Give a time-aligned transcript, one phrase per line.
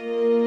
[0.00, 0.37] Hello,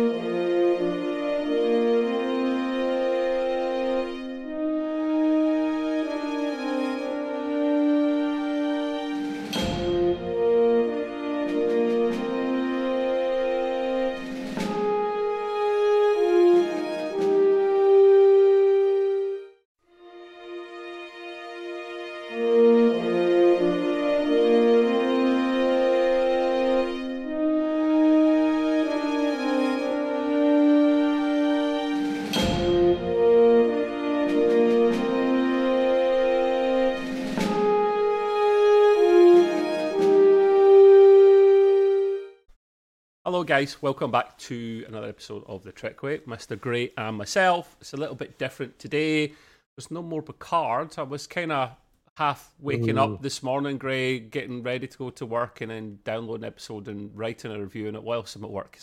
[43.51, 43.81] guys.
[43.81, 46.19] Welcome back to another episode of The Trek Way.
[46.19, 46.57] Mr.
[46.57, 47.75] Gray and myself.
[47.81, 49.33] It's a little bit different today.
[49.75, 50.97] There's no more Picard.
[50.97, 51.71] I was kind of
[52.15, 53.01] half waking Ooh.
[53.01, 56.87] up this morning, Gray, getting ready to go to work and then downloading an episode
[56.87, 58.79] and writing a review on it whilst I'm at work.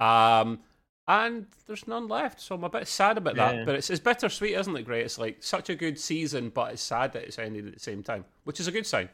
[0.00, 0.58] Um,
[1.08, 3.52] and there's none left, so I'm a bit sad about Yeah.
[3.52, 3.64] that.
[3.64, 5.00] But it's, it's bittersweet, isn't it, Gray?
[5.00, 8.02] It's like such a good season, but it's sad that it's ended at the same
[8.02, 9.08] time, which is a good sign.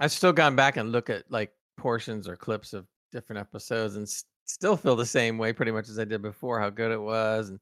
[0.00, 4.02] I've still gone back and look at like portions or clips of different episodes and
[4.04, 7.00] s- still feel the same way pretty much as I did before, how good it
[7.00, 7.60] was and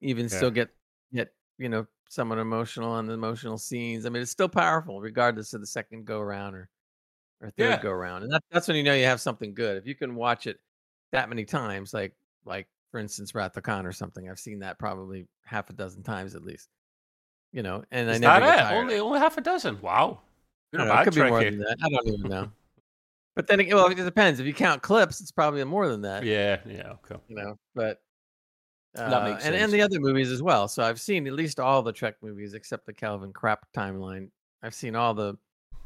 [0.00, 0.36] even Yeah.
[0.36, 0.70] still get
[1.12, 4.06] get, you know, somewhat emotional on the emotional scenes.
[4.06, 6.68] I mean, it's still powerful regardless of the second go around or
[7.42, 7.82] or third Yeah.
[7.82, 8.22] go around.
[8.24, 9.76] And that, that's when you know you have something good.
[9.78, 10.60] If you can watch it
[11.12, 14.78] that many times, like like for instance Wrath of Khan or something, I've seen that
[14.78, 16.68] probably half a dozen times at least.
[17.52, 18.62] You know, and I never that get it?
[18.62, 18.78] tired.
[18.78, 19.80] Only only half a dozen.
[19.80, 20.20] Wow.
[20.72, 21.50] Don't know, it could be more Trekkie.
[21.50, 21.76] than that.
[21.82, 22.52] I don't even know.
[23.36, 24.40] But then, again, well, it depends.
[24.40, 26.24] If you count clips, it's probably more than that.
[26.24, 27.20] Yeah, yeah, okay.
[27.28, 27.98] You know, but
[28.98, 29.64] uh, That makes and sense.
[29.64, 30.66] and the other movies as well.
[30.68, 34.30] So I've seen at least all the Trek movies except the Kelvin Crap timeline.
[34.62, 35.36] I've seen all the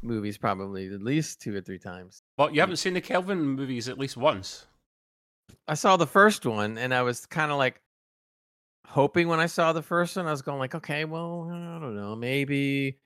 [0.01, 2.23] movies probably at least two or three times.
[2.37, 4.65] Well, you haven't seen the Kelvin movies at least once.
[5.67, 7.79] I saw the first one, and I was kind of like
[8.87, 11.95] hoping when I saw the first one, I was going like, okay, well, I don't
[11.95, 12.99] know, maybe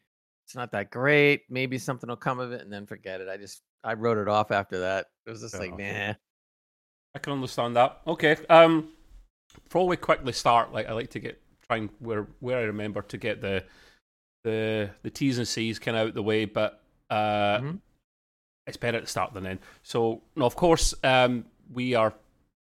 [0.46, 1.44] it's not that great.
[1.50, 3.30] Maybe something will come of it, and then forget it.
[3.30, 5.08] I just I wrote it off after that.
[5.26, 6.08] It was just like, enough.
[6.08, 6.14] nah.
[7.16, 8.02] I can understand that.
[8.08, 8.38] Okay.
[8.50, 8.90] Um,
[9.64, 13.18] before we quickly start, like I like to get trying where where I remember to
[13.18, 13.64] get the
[14.44, 17.80] the the T's and C's kind of out the way, but uh, Mhm.
[18.68, 19.60] it's better the start than end.
[19.82, 22.14] So, no, of course, um, we are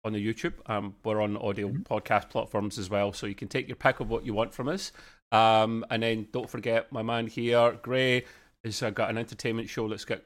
[0.04, 0.52] on the YouTube.
[0.66, 4.10] Um, we're on audio podcast platforms as well, so you can take your pick of
[4.10, 4.92] what you want from us.
[5.32, 8.24] Um, and then don't forget my man here, Gray,
[8.62, 10.20] has uh, got an entertainment show that's got.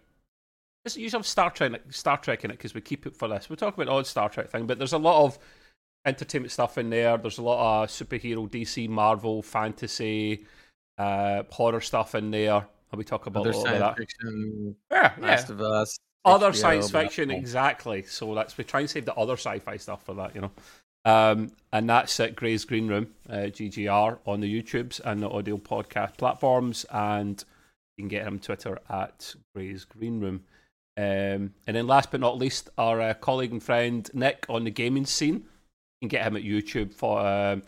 [0.88, 3.50] It's usually have Star Trek, Star Trek in it because we keep it for this.
[3.50, 5.38] We talk about odd Star Trek thing, but there's a lot of
[6.06, 7.18] entertainment stuff in there.
[7.18, 10.46] There's a lot of superhero, DC, Marvel, fantasy,
[10.96, 12.66] uh, horror stuff in there.
[12.90, 13.96] And we talk about Other science of that.
[13.98, 15.26] fiction, Yeah, yeah.
[15.26, 18.02] Last of Us, Other HBO, science fiction, exactly.
[18.04, 20.50] So that's we try and save the other sci-fi stuff for that, you know.
[21.04, 25.58] Um, and that's at Gray's Green Room, uh, GGR, on the YouTubes and the audio
[25.58, 26.86] podcast platforms.
[26.90, 27.44] And
[27.96, 30.44] you can get him on Twitter at Gray's Green Room.
[30.98, 34.70] Um, and then last but not least, our uh, colleague and friend Nick on the
[34.70, 35.34] gaming scene.
[35.34, 35.42] You
[36.02, 37.62] can get him at YouTube for um,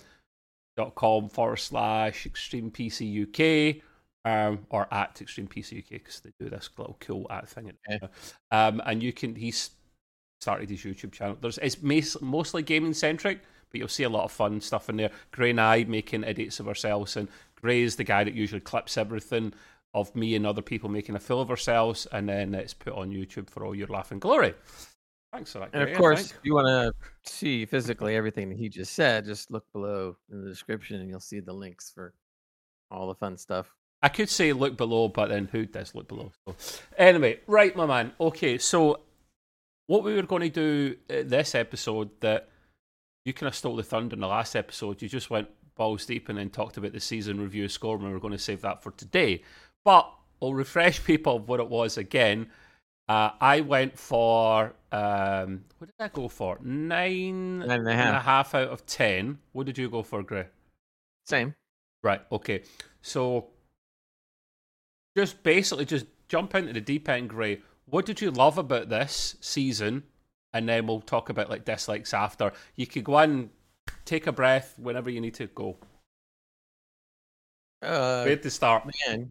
[0.76, 3.82] dot com forward slash Extreme PC UK
[4.24, 7.72] um, or at Extreme PC UK because they do this little cool at thing.
[7.88, 8.08] Okay.
[8.50, 9.70] Um, and you can he's
[10.40, 11.36] started his YouTube channel.
[11.40, 14.96] There's it's mas- mostly gaming centric, but you'll see a lot of fun stuff in
[14.96, 15.10] there.
[15.30, 17.28] Gray and I making idiots of ourselves, and
[17.60, 19.52] Gray is the guy that usually clips everything
[19.94, 23.10] of me and other people making a fool of ourselves, and then it's put on
[23.10, 24.54] YouTube for all your laughing glory.
[25.32, 25.70] Thanks for that.
[25.72, 26.92] And of course, if you want to
[27.30, 31.20] see physically everything that he just said, just look below in the description and you'll
[31.20, 32.14] see the links for
[32.90, 33.72] all the fun stuff.
[34.02, 36.32] I could say look below, but then who does look below?
[36.46, 36.56] So,
[36.96, 38.12] anyway, right, my man.
[38.20, 39.00] Okay, so
[39.86, 42.48] what we were going to do uh, this episode that
[43.24, 45.02] you kind of stole the thunder in the last episode.
[45.02, 48.12] You just went balls deep and then talked about the season review score, and we
[48.12, 49.42] were going to save that for today.
[49.84, 52.50] But I'll refresh people of what it was again.
[53.08, 56.58] Uh, I went for um, what did I go for?
[56.62, 58.24] Nine Nine and a and a half.
[58.24, 59.38] half out of ten.
[59.52, 60.46] What did you go for, Gray?
[61.26, 61.54] Same.
[62.02, 62.20] Right.
[62.30, 62.62] Okay.
[63.02, 63.48] So,
[65.16, 67.60] just basically, just jump into the deep end, Gray.
[67.86, 70.04] What did you love about this season?
[70.52, 72.52] And then we'll talk about like dislikes after.
[72.76, 73.50] You could go and
[74.04, 75.76] take a breath whenever you need to go.
[77.82, 78.84] Uh, Where to start?
[79.06, 79.30] man,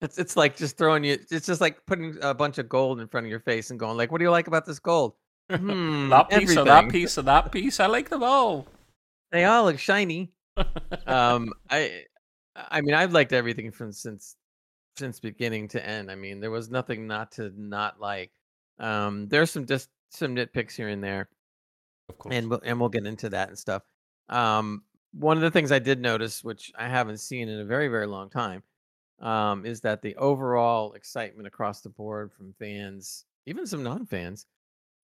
[0.00, 1.18] it's it's like just throwing you.
[1.30, 3.96] It's just like putting a bunch of gold in front of your face and going
[3.96, 5.14] like, "What do you like about this gold?"
[5.50, 7.80] Hmm, that piece of that piece of that piece.
[7.80, 8.66] I like them all.
[9.32, 10.32] They all look shiny.
[11.06, 12.04] um, I,
[12.56, 14.36] I mean, I've liked everything from since
[14.96, 16.10] since beginning to end.
[16.10, 18.32] I mean, there was nothing not to not like.
[18.78, 21.28] Um, there's some just some nitpicks here and there.
[22.08, 22.34] Of course.
[22.34, 23.82] and we'll, and we'll get into that and stuff.
[24.28, 24.82] Um,
[25.12, 28.06] one of the things I did notice, which I haven't seen in a very very
[28.06, 28.62] long time,
[29.20, 34.46] um, is that the overall excitement across the board from fans, even some non-fans,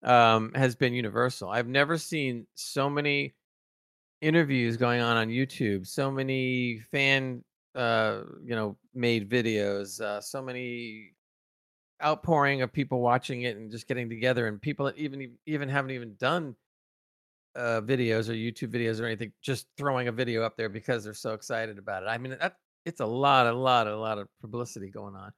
[0.04, 1.50] um, has been universal.
[1.50, 3.34] I've never seen so many
[4.22, 7.44] interviews going on on YouTube, so many fan,
[7.76, 11.14] uh, you know, made videos, uh, so many
[12.04, 15.92] outpouring of people watching it and just getting together, and people that even even haven't
[15.92, 16.56] even done
[17.56, 21.14] uh, videos or YouTube videos or anything, just throwing a video up there because they're
[21.14, 22.08] so excited about it.
[22.08, 25.32] I mean, that it's a lot, a lot, a lot of publicity going on.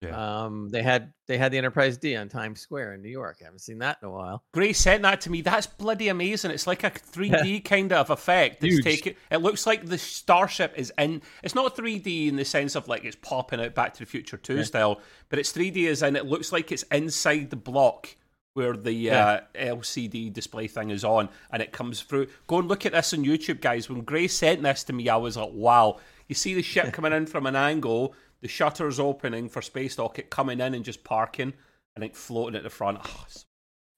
[0.00, 0.42] Yeah.
[0.44, 3.38] Um, they had they had the Enterprise D on Times Square in New York.
[3.40, 4.42] I haven't seen that in a while.
[4.52, 5.40] Gray sent that to me.
[5.40, 6.50] That's bloody amazing.
[6.50, 8.62] It's like a 3D kind of effect.
[8.62, 8.84] It's Huge.
[8.84, 9.14] taken.
[9.30, 11.22] It looks like the starship is in.
[11.42, 14.36] It's not 3D in the sense of like it's popping out Back to the Future
[14.36, 15.00] 2 style,
[15.30, 18.14] but it's 3D as in it looks like it's inside the block
[18.52, 19.26] where the Yeah.
[19.26, 22.26] uh, LCD display thing is on, and it comes through.
[22.46, 23.88] Go and look at this on YouTube, guys.
[23.88, 25.98] When Gray sent this to me, I was like, wow.
[26.28, 30.18] You see the ship coming in from an angle, the shutters opening for Space Dock,
[30.18, 31.52] it coming in and just parking,
[31.94, 32.98] and it floating at the front.
[33.04, 33.24] Oh,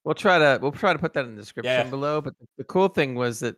[0.04, 1.90] We'll try to we'll try to put that in the description Yeah.
[1.90, 2.20] below.
[2.20, 3.56] But the, cool thing was that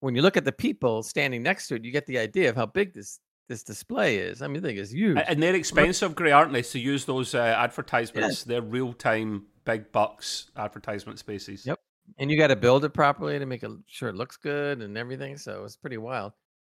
[0.00, 2.56] when you look at the people standing next to it, you get the idea of
[2.56, 4.42] how big this this display is.
[4.42, 5.18] I mean, the thing is huge.
[5.28, 6.62] And they're expensive, Gray, aren't they?
[6.62, 11.64] To use those uh, advertisements, they're real time, big bucks advertisement spaces.
[11.66, 11.78] Yep.
[12.18, 14.96] and you got to build it properly to make it sure it looks good and
[14.98, 15.36] everything.
[15.36, 16.32] So it's pretty wild.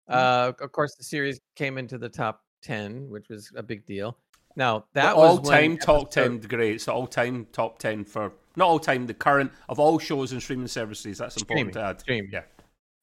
[0.08, 4.16] Uh, of course, the series came into the top ten, which was a big deal.
[4.56, 6.72] Now that was all time top 10, Gray.
[6.72, 10.32] It's the all time top 10 for, not all time, the current of all shows
[10.32, 11.18] and streaming services.
[11.18, 12.00] That's important Streaming, to add.
[12.00, 12.30] streaming.
[12.32, 12.42] Yeah.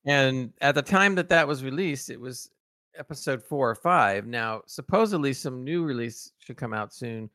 [0.06, 2.52] And at the time that that was released, it was
[2.98, 4.28] episode four or five.
[4.28, 7.30] Now, supposedly, some new release should come out soon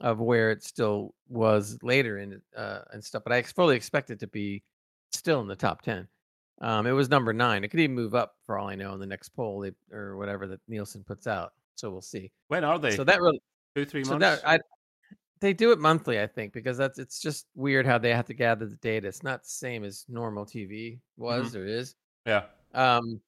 [0.00, 3.24] of where it still was later in uh, and stuff.
[3.24, 4.62] But I fully expect it to be
[5.10, 6.06] still in the top ten.
[6.60, 7.64] Um, it was number nine.
[7.64, 10.16] It could even move up for all I know in the next poll they, or
[10.16, 11.52] whatever that Nielsen puts out.
[11.74, 12.32] So we'll see.
[12.48, 12.96] When are they?
[12.96, 13.40] So that really,
[13.74, 14.40] Two, three so months?
[14.40, 14.58] that I,
[15.40, 18.34] they do it monthly, I think, because that's it's just weird how they have to
[18.34, 19.06] gather the data.
[19.06, 21.94] It's not the same as normal TV was or is.
[22.24, 22.44] yeah.
[22.74, 23.20] Um,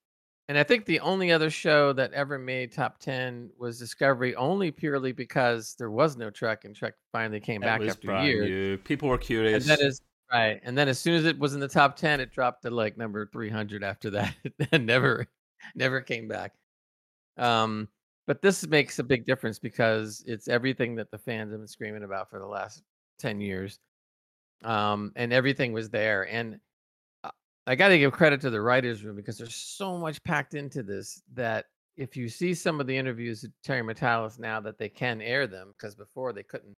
[0.49, 4.71] and I think the only other show that ever made top ten was Discovery, only
[4.71, 8.81] purely because there was no Trek, and Trek finally came It back after brand years.
[8.85, 9.67] People were And curious.
[9.67, 10.01] that is
[10.33, 10.61] right.
[10.63, 12.97] And then as soon as it was in the top ten, it dropped to like
[12.97, 14.35] number three hundred after that,
[14.73, 15.27] and never,
[15.75, 16.55] never came back.
[17.37, 17.89] Um,
[18.27, 22.05] but this makes a big difference because it's everything that the fans have been screaming
[22.05, 22.83] about for the last
[23.19, 23.79] ten years.
[24.65, 26.59] Um, and everything was there, and
[27.69, 30.83] I got to give credit to the writers' room because there's so much packed into
[30.83, 31.67] this that
[31.99, 35.47] if you see some of the interviews with Terry Matalas now that they can air
[35.47, 36.75] them because before they couldn't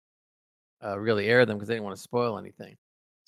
[0.85, 2.77] uh, really air them because they didn't want to spoil anything.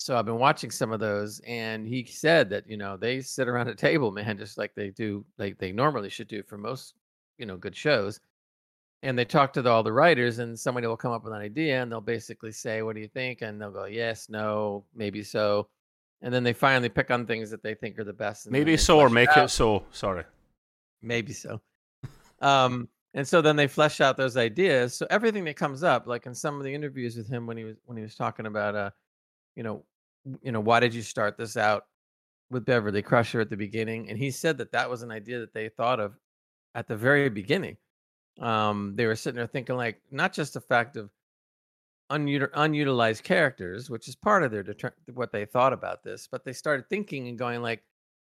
[0.02, 3.48] So I've been watching some of those, and he said that you know they sit
[3.48, 6.94] around a table, man, just like they do, like they normally should do for most
[7.38, 8.20] you know good shows.
[9.04, 11.40] And they talk to the, all the writers, and somebody will come up with an
[11.40, 15.22] idea, and they'll basically say, "What do you think?" And they'll go, "Yes, no, maybe
[15.22, 15.68] so."
[16.22, 18.48] And then they finally pick on things that they think are the best.
[18.48, 19.46] Maybe so, or make out.
[19.46, 19.84] it so.
[19.90, 20.22] Sorry.
[21.02, 21.60] Maybe so.
[22.40, 24.94] um, and so then they flesh out those ideas.
[24.94, 27.64] So everything that comes up, like in some of the interviews with him when he
[27.64, 28.90] was when he was talking about, uh,
[29.56, 29.84] you know,
[30.42, 31.84] you know, why did you start this out
[32.50, 34.08] with Beverly Crusher at the beginning?
[34.08, 36.14] And he said that that was an idea that they thought of
[36.74, 37.76] at the very beginning.
[38.40, 41.10] Um, they were sitting there thinking like not just the fact of
[42.10, 46.44] unutil- unutilized characters, which is part of their deter- what they thought about this, but
[46.44, 47.82] they started thinking and going like,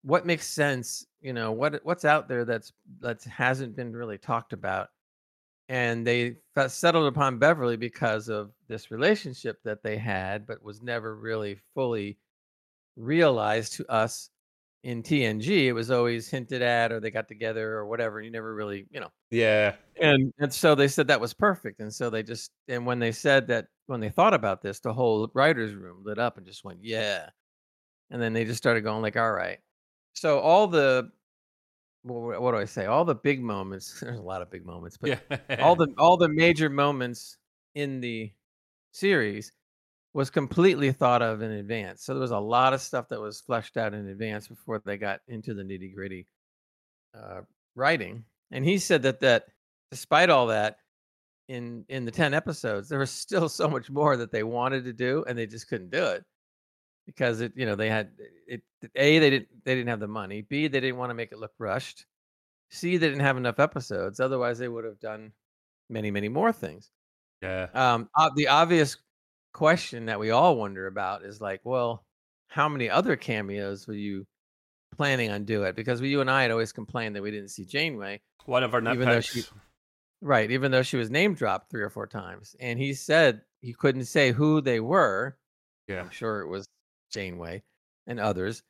[0.02, 1.06] what makes sense?
[1.20, 4.88] You know, what what's out there that's that hasn't been really talked about,
[5.68, 6.36] and they
[6.68, 12.18] settled upon Beverly because of this relationship that they had, but was never really fully
[12.96, 14.30] realized to us
[14.84, 15.66] in TNG.
[15.66, 18.20] It was always hinted at, or they got together, or whatever.
[18.20, 19.76] You never really, you know, Yeah.
[20.00, 23.12] and and so they said that was perfect and so they just and when they
[23.12, 26.64] said that when they thought about this the whole writers room lit up and just
[26.64, 27.28] went yeah
[28.10, 29.58] and then they just started going like all right
[30.14, 31.10] so all the
[32.02, 32.86] wh- what do i say?
[32.86, 35.56] All the big moments there's a lot of big moments but yeah.
[35.60, 37.38] all the all the major moments
[37.74, 38.30] in the
[38.92, 39.52] series
[40.14, 42.04] was completely thought of in advance.
[42.04, 44.98] So there was a lot of stuff that was fleshed out in advance before they
[44.98, 46.26] got into the nitty gritty
[47.14, 47.40] uh,
[47.74, 48.24] writing.
[48.50, 49.46] And he said that that
[49.90, 50.76] despite all that
[51.48, 54.92] in in the 10 episodes there was still so much more that they wanted to
[54.92, 56.24] do and they just couldn't do it
[57.06, 58.10] because it you know they had
[58.46, 58.62] it
[58.96, 61.38] a they didn't they didn't have the money b they didn't want to make it
[61.38, 62.06] look rushed
[62.70, 65.32] c they didn't have enough episodes otherwise they would have done
[65.88, 66.90] many many more things
[67.42, 67.66] yeah.
[67.74, 68.96] um the obvious
[69.52, 72.04] question that we all wonder about is like well
[72.48, 74.26] how many other cameos were you
[74.96, 75.72] planning on doing?
[75.74, 78.20] Because we, you and I had always complained that we didn't see Janeway.
[78.44, 79.44] One of our Even though she-
[80.20, 82.54] Right, even though she was name dropped three or four times.
[82.60, 85.36] And he said he couldn't say who they were.
[85.88, 86.00] Yeah.
[86.00, 86.64] I'm sure it was
[87.12, 87.62] Janeway
[88.06, 88.62] and others.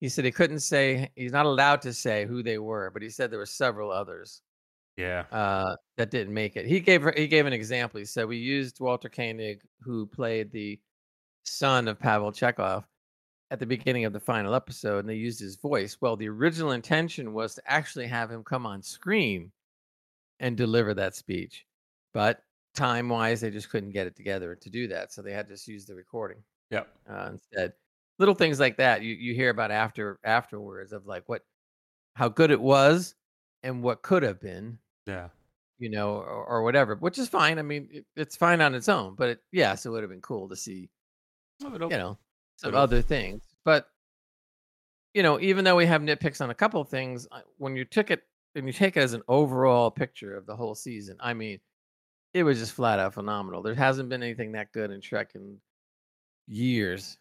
[0.00, 3.10] He said he couldn't say he's not allowed to say who they were, but he
[3.10, 4.42] said there were several others
[4.96, 5.24] Yeah.
[5.30, 6.66] uh, that didn't make it.
[6.66, 7.98] He gave he gave an example.
[7.98, 10.80] He said we used Walter Koenig, who played the
[11.44, 12.84] son of Pavel Chekov,
[13.50, 15.98] at the beginning of the final episode, and they used his voice.
[16.00, 19.50] Well, the original intention was to actually have him come on screen
[20.38, 21.66] and deliver that speech,
[22.14, 22.42] but
[22.74, 25.54] time wise, they just couldn't get it together to do that, so they had to
[25.54, 26.88] just use the recording Yep.
[27.10, 27.72] uh, instead.
[28.20, 31.42] Little things like that you you hear about after afterwards of like what
[32.14, 33.16] how good it was
[33.64, 35.30] and what could have been Yeah.
[35.78, 37.58] you know, or, or whatever, which is fine.
[37.58, 40.20] I mean, it, it's fine on its own, but it, yes, it would have been
[40.20, 40.90] cool to see,
[41.64, 42.18] Oh, you know,
[42.56, 43.42] some other things.
[43.64, 43.88] But
[45.14, 47.84] you know, even though we have nitpicks on a couple of things, uh, when you
[47.84, 48.22] took it
[48.54, 51.58] and you take it as an overall picture of the whole season, I mean,
[52.34, 53.62] it was just flat out phenomenal.
[53.62, 55.58] There hasn't been anything that good in Trek in
[56.46, 57.18] years.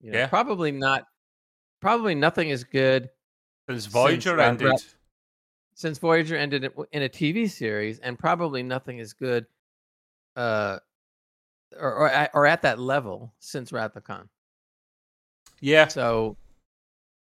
[0.00, 0.26] You know, Yeah.
[0.28, 1.04] probably not.
[1.80, 3.08] Probably nothing as good
[3.68, 4.68] Since Voyager uh, ended.
[4.68, 4.76] Ra-
[5.74, 9.46] since Voyager ended in a TV series, and probably nothing as good,
[10.34, 10.78] uh,
[11.78, 14.28] or or at, or at that level since Wrath of Khan.
[15.60, 15.86] Yeah.
[15.86, 16.36] So,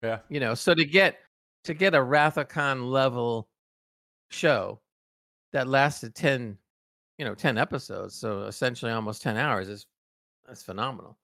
[0.02, 0.20] Yeah.
[0.28, 1.18] you know, so to get
[1.64, 3.48] to get a Wrath of Khan level
[4.30, 4.80] show
[5.52, 6.56] that lasted ten,
[7.16, 9.86] you know, ten episodes, so essentially almost ten hours is
[10.46, 11.18] that's phenomenal.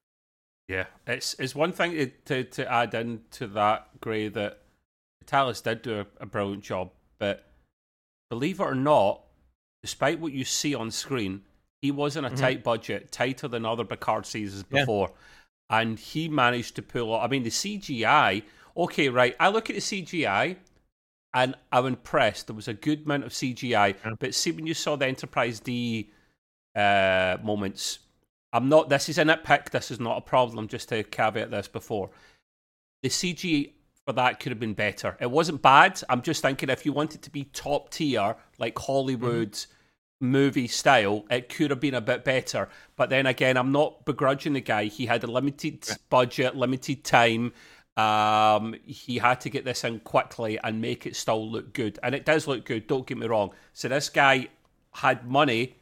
[0.68, 4.60] Yeah, it's it's one thing to to, to add into that, Gray, that
[5.26, 7.44] Talis did do a, a brilliant job, but
[8.30, 9.20] believe it or not,
[9.82, 11.42] despite what you see on screen,
[11.82, 12.38] he was in a Mhm.
[12.38, 14.80] tight budget, tighter than other Picard seasons Yeah.
[14.80, 15.12] before,
[15.68, 17.12] and he managed to pull.
[17.12, 18.42] off- I mean, the CGI.
[18.76, 19.36] Okay, right.
[19.38, 20.56] I look at the CGI.
[21.36, 22.46] And I'm impressed.
[22.46, 24.12] There was a good amount of CGI, Yeah.
[24.20, 26.12] but see when you saw the Enterprise D
[26.76, 27.98] uh, moments,
[28.54, 28.88] I'm not.
[28.88, 29.70] This is a nitpick.
[29.70, 30.68] This is not a problem.
[30.68, 32.10] Just to caveat this before,
[33.02, 33.72] the CG
[34.06, 35.16] for that could have been better.
[35.20, 36.00] It wasn't bad.
[36.08, 39.58] I'm just thinking if you wanted to be top tier, like Hollywood
[40.20, 42.68] movie style, it could have been a bit better.
[42.96, 44.84] But then again, I'm not begrudging the guy.
[44.84, 47.52] He had a limited budget, limited time.
[47.96, 52.14] Um, he had to get this in quickly and make it still look good, and
[52.14, 52.86] it does look good.
[52.86, 53.50] Don't get me wrong.
[53.72, 54.48] So this guy
[54.92, 55.76] had money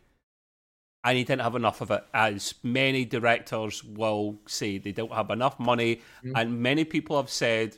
[1.04, 4.78] and he didn't have enough of it, as many directors will say.
[4.78, 6.32] They don't have enough money, Mhm.
[6.36, 7.76] and many people have said,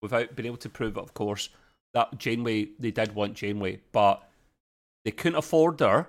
[0.00, 1.48] without being able to prove it, of course,
[1.94, 4.26] that Janeway, they did want Janeway, but
[5.04, 6.08] they couldn't afford her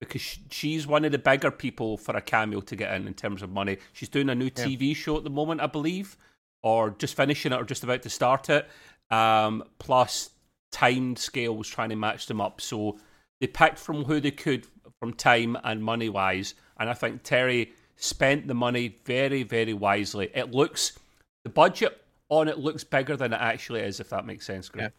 [0.00, 3.42] because she's one of the bigger people for a cameo to get in in terms
[3.42, 3.76] of money.
[3.92, 4.64] She's doing a new Yeah.
[4.64, 6.16] TV show at the moment, I believe,
[6.62, 8.68] or just finishing it or just about to start it.
[9.10, 10.30] Um, plus,
[10.70, 12.60] time scale was trying to match them up.
[12.60, 12.98] So
[13.40, 14.66] they picked from who they could
[15.00, 16.54] from time and money wise.
[16.78, 20.30] And I think Terry spent the money very, very wisely.
[20.34, 20.98] It looks,
[21.44, 24.92] the budget on it looks bigger than it actually is, if that makes sense, Greg.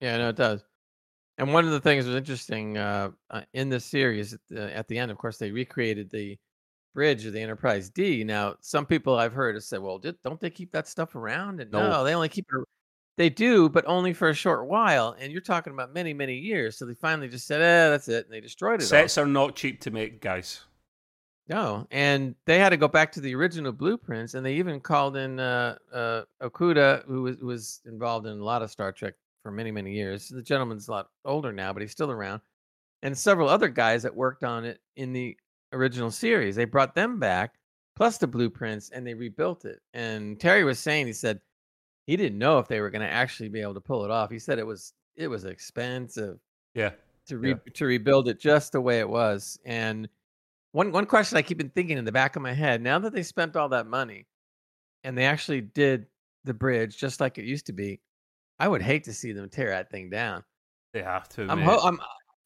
[0.00, 0.64] Yeah, no, it does.
[1.38, 4.76] And one of the things that was interesting uh, uh, in this series at the,
[4.76, 5.10] at the end.
[5.10, 6.36] Of course, they recreated the
[6.94, 8.24] bridge of the Enterprise D.
[8.24, 11.60] Now, some people I've heard have said, "Well, did, don't they keep that stuff around?"
[11.60, 11.88] And No.
[11.88, 12.64] no, they only keep it.
[13.18, 15.16] They do, but only for a short while.
[15.18, 16.78] And you're talking about many, many years.
[16.78, 18.84] So they finally just said, "Eh, that's it," and they destroyed it.
[18.84, 18.88] all.
[18.88, 20.62] Sets are not cheap to make, guys.
[21.48, 25.16] No, and they had to go back to the original blueprints, and they even called
[25.16, 29.14] in uh, uh, Okuda, who was, who was involved in a lot of Star Trek
[29.42, 30.28] for many, many years.
[30.28, 32.40] The gentleman's a lot older now, but he's still around,
[33.02, 35.36] and several other guys that worked on it in the
[35.72, 36.54] original series.
[36.54, 37.54] They brought them back,
[37.96, 39.80] plus the blueprints, and they rebuilt it.
[39.92, 41.40] And Terry was saying, he said
[42.08, 44.30] he didn't know if they were going to actually be able to pull it off.
[44.30, 46.38] He said it was it was expensive
[46.74, 46.92] Yeah.
[47.26, 49.58] to re- to rebuild it just the way it was.
[49.66, 50.08] And
[50.72, 53.12] one one question I keep been thinking in the back of my head now that
[53.12, 54.26] they spent all that money
[55.04, 56.06] and they actually did
[56.44, 58.00] the bridge just like it used to be,
[58.58, 60.44] I would hate to see them tear that thing down.
[60.94, 61.42] They have to.
[61.50, 62.00] I'm, ho- I'm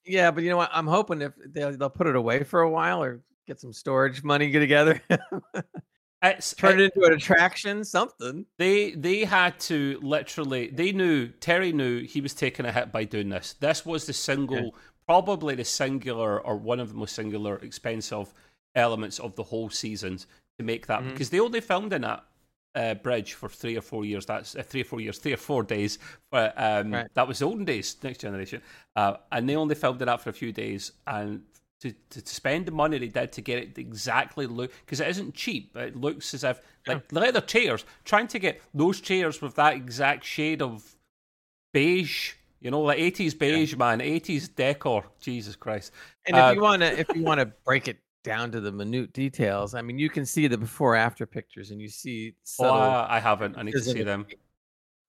[0.04, 0.70] yeah, but you know what?
[0.72, 4.24] I'm hoping if they'll, they'll put it away for a while or get some storage
[4.24, 5.00] money get together,
[6.22, 8.46] It's, turn it- it into an attraction, something.
[8.58, 10.68] They they had to literally.
[10.68, 13.54] They knew Terry knew he was taking a hit by doing this.
[13.54, 14.74] This was the single,
[15.06, 18.32] probably the singular or one of the most singular expensive
[18.74, 20.26] elements of the whole seasons
[20.58, 21.10] to make that Mhm.
[21.12, 22.24] because they only filmed in that
[22.74, 24.24] uh, bridge for three or four years.
[24.24, 25.98] That's uh, three or four years, three or four days.
[26.30, 27.06] But um, Right.
[27.12, 28.62] that was the olden days, next generation,
[28.96, 31.42] uh, and they only filmed in that for a few days and
[31.82, 35.34] to, to spend the money they did to get it exactly look because it isn't
[35.34, 35.76] cheap.
[35.76, 40.24] It looks as if like leather chairs, trying to get those chairs with that exact
[40.24, 40.94] shade of
[41.72, 43.78] beige, you know, like eighties beige, yeah.
[43.78, 45.04] man, eighties decor.
[45.20, 45.92] Jesus Christ!
[46.26, 49.74] And uh, if you wanna, if you wanna break it down to the minute details,
[49.74, 52.34] I mean, you can see the before after pictures, and you see.
[52.60, 53.58] Oh, I haven't.
[53.58, 54.26] I need to see them.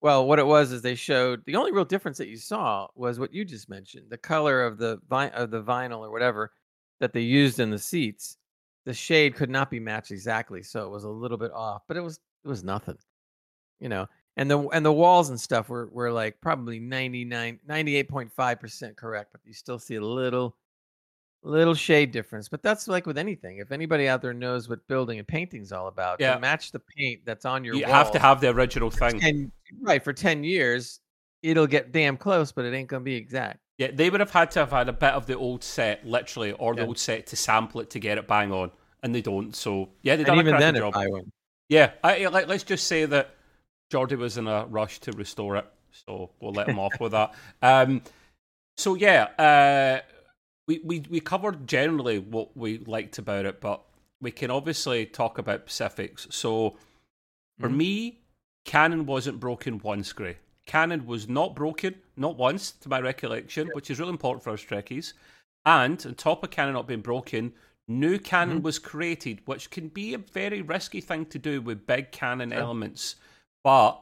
[0.02, 3.20] Well, what it was is they showed the only real difference that you saw was
[3.20, 6.52] what you just mentioned, the color of the vi- of the vinyl or whatever
[7.04, 8.38] that they used in the seats.
[8.86, 11.98] The shade could not be matched exactly, so it was a little bit off, but
[11.98, 12.98] it was it was nothing.
[13.82, 14.08] You know,
[14.38, 19.42] and the and the walls and stuff were were like probably 99 98.5% correct, but
[19.44, 20.56] you still see a little
[21.44, 22.48] little shade difference.
[22.48, 23.58] But that's like with anything.
[23.58, 26.36] If anybody out there knows what building and painting's all about, yeah.
[26.36, 29.20] to match the paint that's on your You have to have the original thing.
[29.20, 31.02] 10, right, for 10 years,
[31.42, 33.60] it'll get damn close, but it ain't going to be exact.
[33.78, 36.52] Yeah, they would have had to have had a bit of the old set, literally,
[36.52, 39.56] or the old set to sample it to get it bang on, and they don't.
[39.56, 40.96] So yeah, they done and even then job.
[40.96, 41.32] I win.
[41.70, 43.36] Yeah, I, like, let's just say that
[43.92, 47.34] Geordi was in a rush to restore it, so we'll let him off with that.
[47.64, 48.02] Um,
[48.78, 50.02] so yeah, uh,
[50.68, 53.82] we, we we covered generally what we liked about it, but
[54.22, 56.28] we can obviously talk about specifics.
[56.32, 56.78] So
[57.60, 57.78] for mm-hmm.
[57.78, 58.20] me,
[58.66, 60.38] canon wasn't broken once, Gray.
[60.66, 64.62] Canon was not broken, not once, to my recollection, which is really important for us
[64.62, 65.14] Trekkies.
[65.66, 67.54] And on top of canon not being broken,
[67.88, 68.66] new canon mm-hmm.
[68.66, 72.60] was created, which can be a very risky thing to do with big canon yeah.
[72.60, 73.16] elements.
[73.64, 74.02] But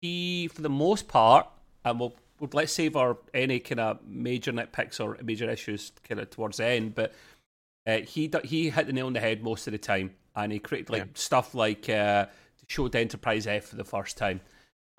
[0.00, 1.46] he, for the most part,
[1.84, 6.20] and we'll, we'll let's save our any kind of major nitpicks or major issues kind
[6.20, 7.14] of towards the end, but
[7.86, 10.58] uh, he he hit the nail on the head most of the time, and he
[10.58, 11.08] created like yeah.
[11.14, 12.26] stuff like uh,
[12.66, 14.40] showed Enterprise F for the first time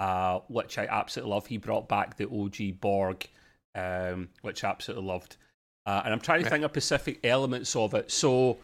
[0.01, 1.45] uh, which I absolutely love.
[1.45, 3.27] He brought back the OG Borg,
[3.75, 5.37] um, which I absolutely loved.
[5.85, 8.09] Uh, and I'm trying to think of specific elements of it.
[8.09, 8.57] So,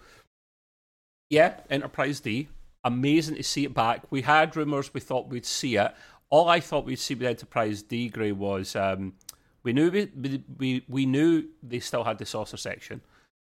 [1.29, 2.47] yeah, Enterprise D.
[2.83, 4.01] Amazing to see it back.
[4.09, 5.93] We had rumours we thought we'd see it.
[6.31, 9.13] All I thought we'd see with Enterprise D, Gray, was um,
[9.61, 13.01] we knew we, we, we knew they still had the saucer section.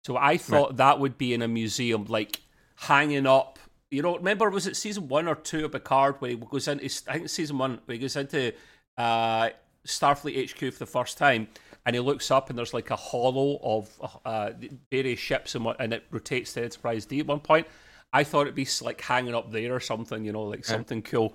[0.04, 0.76] So I thought right.
[0.76, 2.42] that would be in a museum, like
[2.76, 3.58] hanging up
[3.92, 6.84] you know, remember was it season one or two of Picard where he goes into
[7.08, 8.54] I think season one where he goes into
[8.96, 9.50] uh,
[9.86, 11.48] Starfleet HQ for the first time
[11.84, 14.50] and he looks up and there's like a hollow of uh,
[14.90, 17.66] various ships and what and it rotates to Enterprise D at one point.
[18.14, 21.34] I thought it'd be like hanging up there or something, you know, like something cool.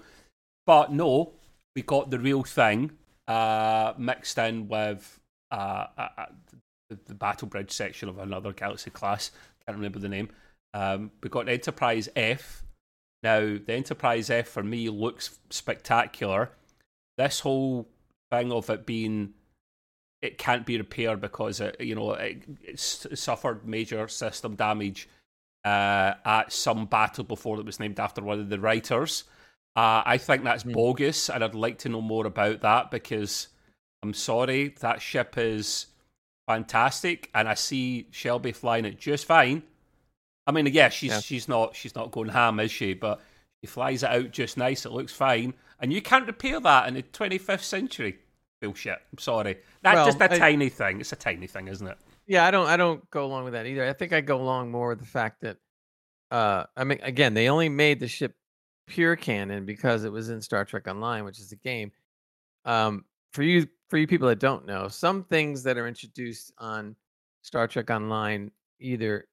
[0.66, 1.34] But no,
[1.76, 2.92] we got the real thing
[3.28, 5.20] uh, mixed in with
[5.52, 6.26] uh, uh, uh
[6.90, 9.32] the, the Battle Bridge section of another Galaxy class.
[9.66, 10.30] Can't remember the name.
[10.74, 12.64] Um, we've got Enterprise F.
[13.24, 16.52] Now, the Enterprise F for me looks spectacular.
[17.18, 17.88] This whole
[18.32, 19.34] thing of it being
[20.22, 25.08] it can't be repaired because it you know it, it suffered major system damage
[25.64, 29.26] uh, at some battle before that was named after one of the writers.
[29.76, 30.74] Uh, I think that's mm.
[30.74, 33.50] bogus, and I'd like to know more about that because
[34.02, 35.88] I'm sorry that ship is
[36.48, 39.64] fantastic, and I see Shelby flying it just fine.
[40.48, 41.20] I mean, yeah, she's yeah.
[41.20, 42.94] she's not she's not going ham, is she?
[42.94, 43.20] But
[43.62, 44.86] she flies it out just nice.
[44.86, 48.18] It looks fine, and you can't repair that in the 25th century.
[48.62, 48.98] Bullshit.
[49.12, 49.58] I'm sorry.
[49.84, 51.00] That's well, just a I, tiny thing.
[51.00, 51.98] It's a tiny thing, isn't it?
[52.26, 53.88] Yeah, I don't I don't go along with that either.
[53.88, 55.58] I think I go along more with the fact that
[56.32, 58.36] uh I mean again, they only made the ship
[58.88, 61.92] pure canon because it was in Star Trek Online, which is a game.
[62.66, 66.96] Um for you for you people that don't know, some things that are introduced on
[67.44, 69.28] Star Trek Online either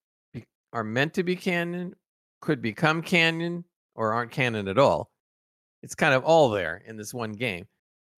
[0.74, 1.94] are meant to be canon,
[2.40, 5.10] could become canon, or aren't canon at all.
[5.82, 7.66] It's kind of all there in this one game.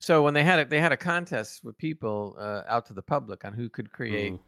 [0.01, 3.03] So when they had it, they had a contest with people uh, out to the
[3.03, 4.39] public on who could create mm.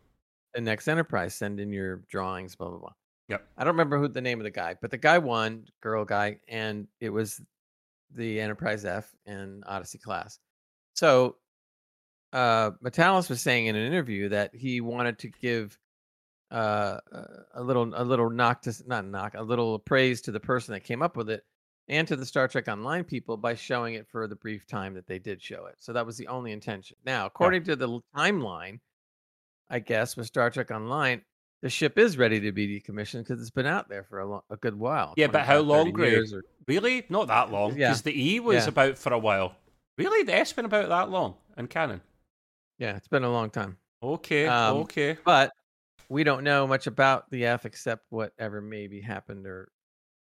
[0.55, 1.35] the next Enterprise.
[1.35, 2.93] Send in your drawings, blah blah blah.
[3.29, 3.47] Yep.
[3.57, 6.39] I don't remember who the name of the guy, but the guy won, girl guy,
[6.49, 7.41] and it was
[8.15, 10.39] the Enterprise F and Odyssey class.
[10.95, 11.37] So
[12.33, 15.79] uh Matalas was saying in an interview that he wanted to give
[16.51, 16.99] uh,
[17.55, 20.85] a little a little knock to not knock a little praise to the person that
[20.85, 21.45] came up with it
[21.89, 25.07] and to the Star Trek Online people by showing it for the brief time that
[25.07, 25.77] they did show it.
[25.79, 26.97] So that was the only intention.
[27.05, 27.75] Now, according yeah.
[27.75, 28.81] to the timeline,
[29.71, 31.23] I guess with Star Trek Online,
[31.63, 34.57] the ship is ready to be decommissioned because it's been out there for a, a
[34.59, 35.15] good while.
[35.17, 36.33] Yeah, but how long, Greg?
[36.33, 36.43] Or...
[36.67, 37.05] Really?
[37.09, 37.75] Not that long.
[37.75, 38.13] Because yeah.
[38.13, 38.69] the E was yeah.
[38.69, 39.57] about for a while.
[39.97, 40.23] Really?
[40.23, 42.01] The S been about that long in canon?
[42.79, 43.77] Yeah, it's been a long time.
[44.01, 45.19] Okay, um, okay.
[45.25, 45.53] But
[46.09, 49.71] we don't know much about the F except whatever maybe happened or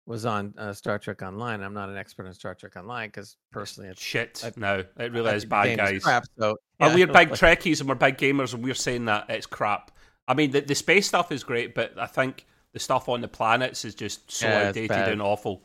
[0.06, 1.62] was on uh, Star Trek Online.
[1.62, 4.42] I'm not an expert on Star Trek Online because personally, it's shit.
[4.44, 6.02] I, no, it really I is bad, guys.
[6.02, 9.46] Crap, so yeah, we're big Trekkies and we're big gamers, and we're saying that it's
[9.46, 9.90] crap.
[10.26, 13.28] I mean, the, the space stuff is great, but I think the stuff on the
[13.28, 15.62] planets is just so Yeah, outdated and awful.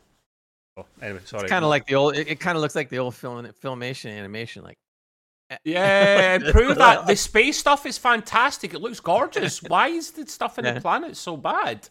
[0.76, 1.44] Oh, anyway, sorry.
[1.44, 2.16] It's kind of like the old.
[2.16, 4.62] It, it kind of looks like the old film filmation animation.
[4.62, 4.76] Like
[5.64, 7.06] Yeah, prove that.
[7.06, 8.74] The space stuff is fantastic.
[8.74, 9.62] It looks gorgeous.
[9.62, 10.72] Why is the stuff in Yeah.
[10.74, 11.88] the planet so bad?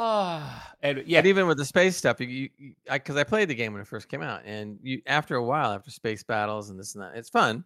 [0.00, 1.20] Ah, anyway, yeah.
[1.20, 3.82] But even with the space stuff, you, you I because I played the game when
[3.82, 7.02] it first came out, and you after a while, after space battles and this and
[7.02, 7.64] that, it's fun,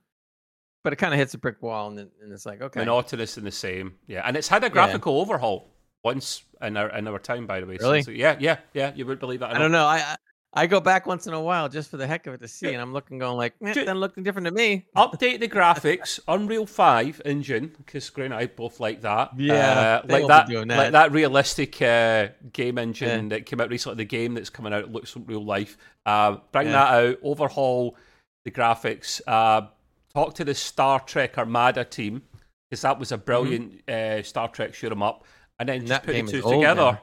[0.82, 3.46] but it kind of hits a brick wall, and, and it's like okay, monotonous and
[3.46, 3.94] the same.
[4.06, 5.68] Yeah, and it's had a graphical overhaul
[6.04, 7.76] once in our in our time, by the way.
[7.78, 8.02] Really?
[8.02, 8.92] So, yeah, yeah, yeah.
[8.94, 9.54] You would believe that.
[9.54, 9.84] I don't know.
[9.84, 10.16] I
[10.54, 12.72] I- go back once in a while just for the heck of it to see,
[12.72, 14.86] and I'm looking, going like, eh, doesn't look different to me.
[14.96, 19.30] Update the graphics, Unreal Five engine, because Gray and I both like that.
[19.38, 20.92] Yeah, uh, like won't that, like that.
[20.92, 23.96] that realistic uh, game engine that came out recently.
[23.96, 25.78] The game that's coming out looks real life.
[26.04, 26.72] Uh, bring Yeah.
[26.72, 27.96] that out, overhaul
[28.44, 29.20] the graphics.
[29.26, 29.68] Uh,
[30.12, 32.22] talk to the Star Trek Armada team
[32.68, 35.24] because that was a brilliant uh, Star Trek shoot 'em up,
[35.58, 36.06] and then And just Mm-hmm.
[36.12, 36.80] that put the two together.
[36.92, 37.00] now.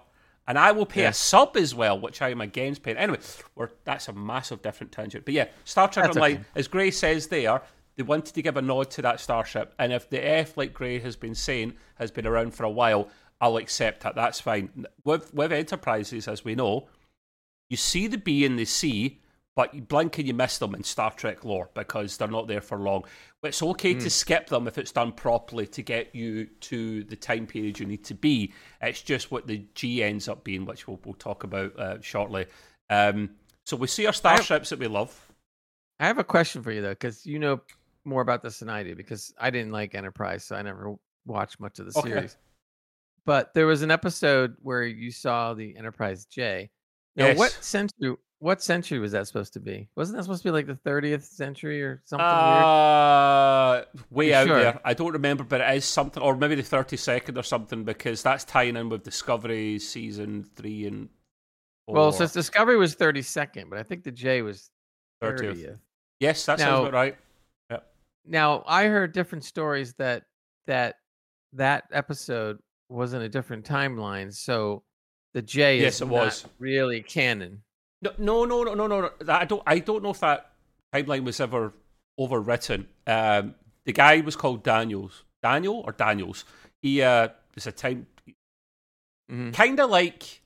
[0.50, 1.10] And I will pay Yeah.
[1.10, 2.98] a sub as well, which I am against paying.
[2.98, 3.20] Anyway,
[3.56, 5.24] we're, that's a massive different tangent.
[5.24, 6.46] But yeah, Star Trek That's Online, okay.
[6.56, 7.62] as Gray says there,
[7.96, 9.76] they wanted to give a nod to that starship.
[9.78, 13.10] And if the F, like Gray has been saying, has been around for a while,
[13.40, 14.16] I'll accept that.
[14.16, 14.86] That's fine.
[15.04, 16.88] With, with Enterprises, as we know,
[17.70, 19.20] you see the B and the C,
[19.60, 22.62] but you blink and you miss them in Star Trek lore because they're not there
[22.62, 23.04] for long.
[23.44, 24.00] It's okay Hmm.
[24.00, 27.86] to skip them if it's done properly to get you to the time period you
[27.86, 28.54] need to be.
[28.82, 32.46] It's just what the G ends up being, which we'll, we'll talk about uh, shortly.
[32.90, 33.32] Um,
[33.66, 35.28] so we see our starships that we love.
[36.00, 37.60] I have a question for you though, because you know
[38.06, 40.96] more about this than I do, because I didn't like Enterprise, so I never
[41.26, 42.08] watched much of the Okay.
[42.12, 42.38] series.
[43.26, 46.70] But there was an episode where you saw the Enterprise J.
[47.18, 47.38] Now, Yes.
[47.38, 48.16] what century?
[48.42, 49.90] What century was that supposed to be?
[49.96, 52.64] Wasn't that supposed to be like the 30th century or something weird?
[52.64, 54.60] Uh, way You out sure?
[54.62, 54.80] there.
[54.86, 58.46] I don't remember, but it is something, or maybe the 32nd or something, because that's
[58.46, 61.10] tying in with Discovery season three and
[61.86, 61.96] four.
[61.96, 64.70] Well, since Discovery was 32nd, but I think the J was
[65.22, 65.56] 30th.
[65.58, 65.80] 30th.
[66.22, 67.18] Yes, that Now- sounds about right.
[68.26, 70.24] Now, I heard different stories that
[70.68, 70.98] that
[71.54, 74.84] that episode was in a different timeline, so
[75.34, 76.46] the J Yes, is it not was.
[76.60, 77.64] really canon.
[78.02, 79.12] No, no, no, no, no, no.
[79.28, 79.64] I don't.
[79.68, 80.52] I don't know if that
[80.94, 81.74] timeline was ever
[82.20, 82.86] overwritten.
[83.08, 85.24] Um, the guy was called Daniels.
[85.44, 86.46] Daniel or Daniels.
[86.82, 88.08] He uh, was a time
[89.32, 89.54] Mhm.
[89.54, 90.42] kind of like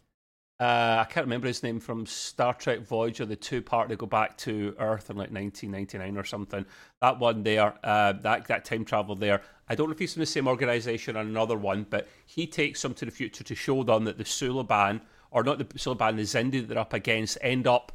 [0.60, 4.06] uh, I can't remember his name from Star Trek Voyager, the two part they go
[4.06, 6.66] back to Earth in like 1999 or something.
[7.02, 9.42] That one there, uh, that that time travel there.
[9.68, 12.82] I don't know if he's from the same organization or another one, but he takes
[12.82, 15.02] them to the future to show them that the Suliban,
[15.34, 17.92] or not the Suliban, the Xindi that they're up against, end up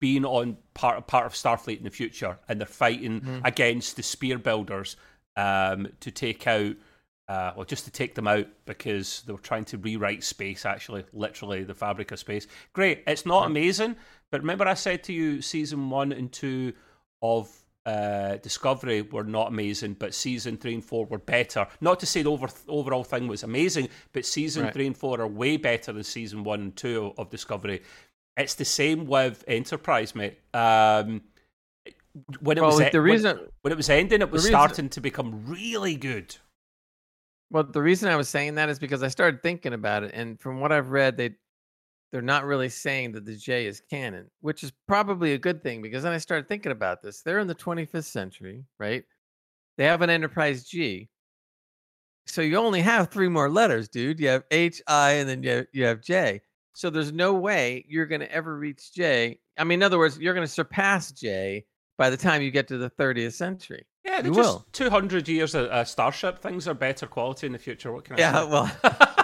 [0.00, 4.38] being on part part of Starfleet in the future, and they're fighting against the Sphere
[4.38, 4.96] Builders
[5.36, 6.74] um, to take out,
[7.28, 10.66] uh, well, just to take them out because they were trying to rewrite space.
[10.66, 12.48] Actually, literally the fabric of space.
[12.72, 13.94] Great, it's not amazing,
[14.32, 16.72] but remember I said to you, season one and two
[17.22, 21.66] of uh, Discovery were not amazing, but season three and four were better.
[21.80, 24.72] Not to say the over, overall thing was amazing, but season Right.
[24.72, 27.82] three and four are way better than season one and two of Discovery.
[28.36, 30.38] It's the same with Enterprise, mate.
[30.54, 31.22] Um,
[32.40, 34.88] when it Well, was the when- reason when it was ending, it was reason- starting
[34.90, 36.36] to become really good.
[37.50, 40.40] well, the reason I was saying that is because I started thinking about it, and
[40.40, 41.34] from what I've read, they
[42.12, 45.80] they're not really saying that the J is canon, which is probably a good thing
[45.80, 47.22] because then I started thinking about this.
[47.22, 49.04] They're in the 25th century, right?
[49.78, 51.08] They have an Enterprise G.
[52.26, 54.20] So you only have three more letters, dude.
[54.20, 56.42] You have H, I, and then you have, you have J.
[56.74, 59.40] So there's no way you're going to ever reach J.
[59.58, 61.64] I mean, in other words, you're going to surpass J
[61.98, 63.84] by the time you get to the 30th century.
[64.04, 64.66] Yeah, they're just will.
[64.72, 66.40] 200 years of a starship.
[66.42, 67.92] Things are better quality in the future.
[67.92, 68.48] What can I Yeah, say?
[68.50, 68.70] well.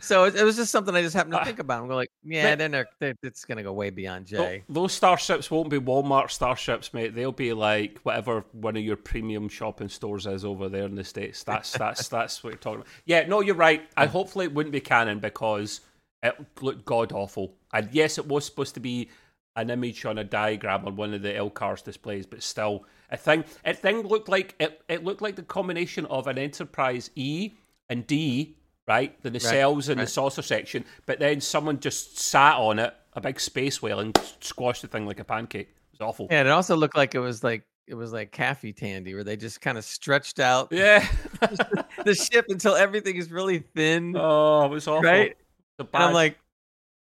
[0.00, 1.80] so it, it was just something I just happened to think about.
[1.80, 4.64] I'm going like, yeah, then they're, they're, it's going to go way beyond Jay.
[4.68, 7.14] Those starships won't be Walmart starships, mate.
[7.14, 11.04] They'll be like whatever one of your premium shopping stores is over there in the
[11.04, 11.44] states.
[11.44, 12.92] That's that's that's what you're talking about.
[13.04, 13.82] Yeah, no, you're right.
[13.96, 15.80] I hopefully it wouldn't be canon because
[16.22, 17.54] it looked god awful.
[17.72, 19.10] And yes, it was supposed to be
[19.56, 23.44] an image on a diagram on one of the LCARS displays, but still, a thing.
[23.64, 24.82] It thing looked like it.
[24.88, 27.52] It looked like the combination of an Enterprise E
[27.88, 28.56] and D,
[28.90, 29.22] right?
[29.22, 30.04] The nacelles and right.
[30.04, 34.18] the saucer section, but then someone just sat on it, a big space whale, and
[34.40, 35.68] squashed the thing like a pancake.
[35.68, 36.26] It was awful.
[36.28, 39.22] Yeah, and it also looked like it was like it was like Caffey Tandy, where
[39.22, 41.06] they just kind of stretched out Yeah.
[42.04, 44.16] the ship until everything is really thin.
[44.16, 45.02] oh, it was awful.
[45.02, 45.36] Right?
[45.78, 46.36] The and I'm like,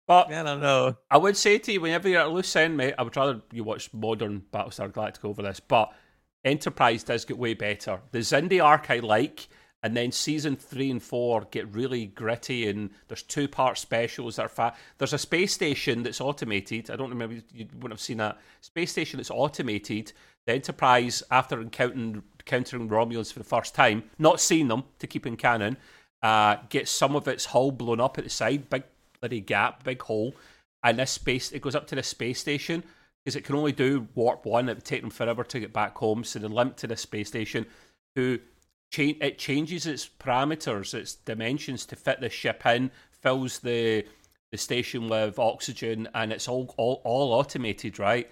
[0.08, 0.96] but I don't know.
[1.12, 3.42] I would say to you, whenever you're at a loose end, mate, I would rather
[3.52, 5.60] you watch modern Battlestar Galactica over this.
[5.60, 5.92] But
[6.46, 8.00] Enterprise does get way better.
[8.12, 9.48] The Xindi arc I like,
[9.86, 14.48] And then season three and four get really gritty, and there's two part specials that
[14.48, 14.76] are fat.
[14.98, 16.90] There's a space station that's automated.
[16.90, 20.12] I don't remember you wouldn't have seen that space station that's automated.
[20.48, 25.38] The Enterprise, after encountering, Romulans for the first time, not seeing them to keep in
[25.38, 25.78] canon,
[26.24, 28.86] uh, gets some of its hull blown up at the side, big
[29.20, 30.34] bloody gap, big hole,
[30.82, 32.84] and this space it goes up to the space station
[33.24, 34.68] because it can only do warp one.
[34.68, 37.28] It would take them forever to get back home, so they limp to the space
[37.28, 37.68] station.
[38.16, 38.40] Who
[38.92, 44.06] cha- it changes its parameters, its dimensions to fit the ship in, fills the
[44.52, 48.30] the station with oxygen, and it's all all, all automated, right?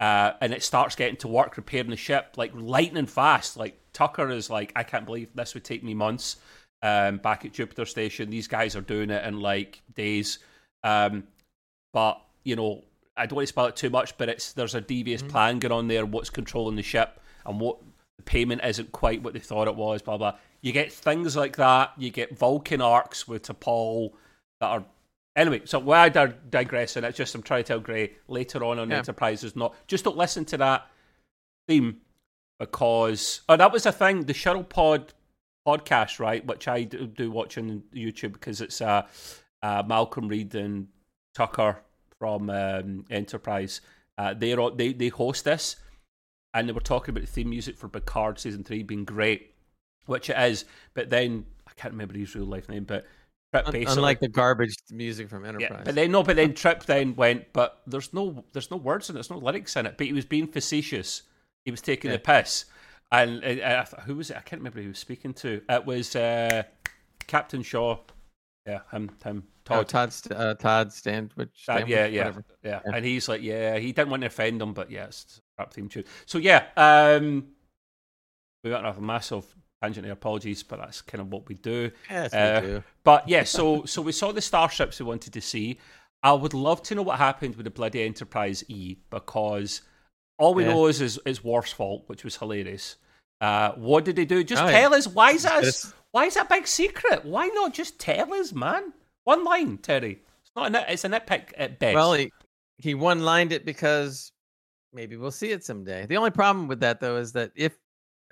[0.00, 3.56] Uh, and it starts getting to work repairing the ship like lightning fast.
[3.56, 6.36] Like Tucker is like, I can't believe this would take me months.
[6.82, 10.40] Um, back at Jupiter Station, these guys are doing it in like days.
[10.82, 11.24] Um,
[11.92, 12.84] but you know,
[13.16, 15.30] I don't want to spoil it too much, but it's there's a devious mm-hmm.
[15.30, 16.04] plan going on there.
[16.04, 17.78] What's controlling the ship and what
[18.24, 20.02] payment isn't quite what they thought it was.
[20.02, 20.36] Blah blah.
[20.60, 21.92] You get things like that.
[21.98, 24.12] You get Vulcan arcs with T'Pol
[24.60, 24.84] that are
[25.36, 25.62] anyway.
[25.64, 28.90] So why I digress, and it's just I'm trying to tell Gray later on on
[28.90, 28.98] yeah.
[28.98, 30.86] Enterprise is not just don't listen to that
[31.68, 31.98] theme
[32.58, 34.22] because oh that was a thing.
[34.24, 35.08] The Shuttlepod
[35.66, 39.02] podcast, right, which I do, do watch on YouTube because it's uh,
[39.62, 40.88] uh, Malcolm Reed and
[41.34, 41.80] Tucker
[42.18, 43.80] from um, Enterprise.
[44.16, 45.76] Uh, they they they host this,
[46.54, 49.54] and they were talking about the theme music for Picard season three being great,
[50.06, 50.64] which it is.
[50.94, 53.04] But then I can't remember his real life name, but
[53.52, 55.70] Trip basically, unlike the garbage music from Enterprise.
[55.70, 59.10] Yeah, but then no, but then Trip then went, but there's no there's no words
[59.10, 59.98] in it, there's no lyrics in it.
[59.98, 61.22] But he was being facetious.
[61.64, 62.16] He was taking yeah.
[62.16, 62.66] the piss.
[63.12, 64.36] And uh, who was it?
[64.36, 65.60] I can't remember who he was speaking to.
[65.68, 66.64] It was uh,
[67.26, 67.98] Captain Shaw.
[68.66, 69.78] Yeah, him, him, Todd.
[69.78, 71.48] Oh, Todd, uh, Todd Stashwick.
[71.68, 74.72] Uh, yeah, yeah, yeah, yeah, And he's like, yeah, he didn't want to offend him,
[74.72, 75.12] but a
[75.58, 76.04] rap theme tune.
[76.26, 77.46] So yeah, um,
[78.62, 79.44] we got a massive
[79.82, 80.12] tangent here.
[80.12, 81.90] Apologies, but that's kind of what we do.
[82.10, 82.82] Yes, uh, we do.
[83.02, 85.78] But yeah, so so we saw the starships we wanted to see.
[86.22, 89.82] I would love to know what happened with the bloody Enterprise E because
[90.38, 90.70] all we yeah.
[90.70, 92.96] know is, is is Worf's fault, which was hilarious.
[93.40, 94.42] Uh, what did they do?
[94.42, 94.96] Just oh, tell yeah.
[94.96, 95.06] us.
[95.06, 95.64] Why is that?
[95.64, 95.72] A,
[96.12, 97.24] why is that big secret?
[97.24, 98.92] Why not just tell us, man?
[99.24, 100.22] One line, Terry.
[100.42, 100.74] It's not.
[100.74, 101.94] A, it's a nitpick at best.
[101.94, 102.32] Well, he
[102.78, 104.32] he one lined it because
[104.94, 106.06] maybe we'll see it someday.
[106.06, 107.76] The only problem with that though is that if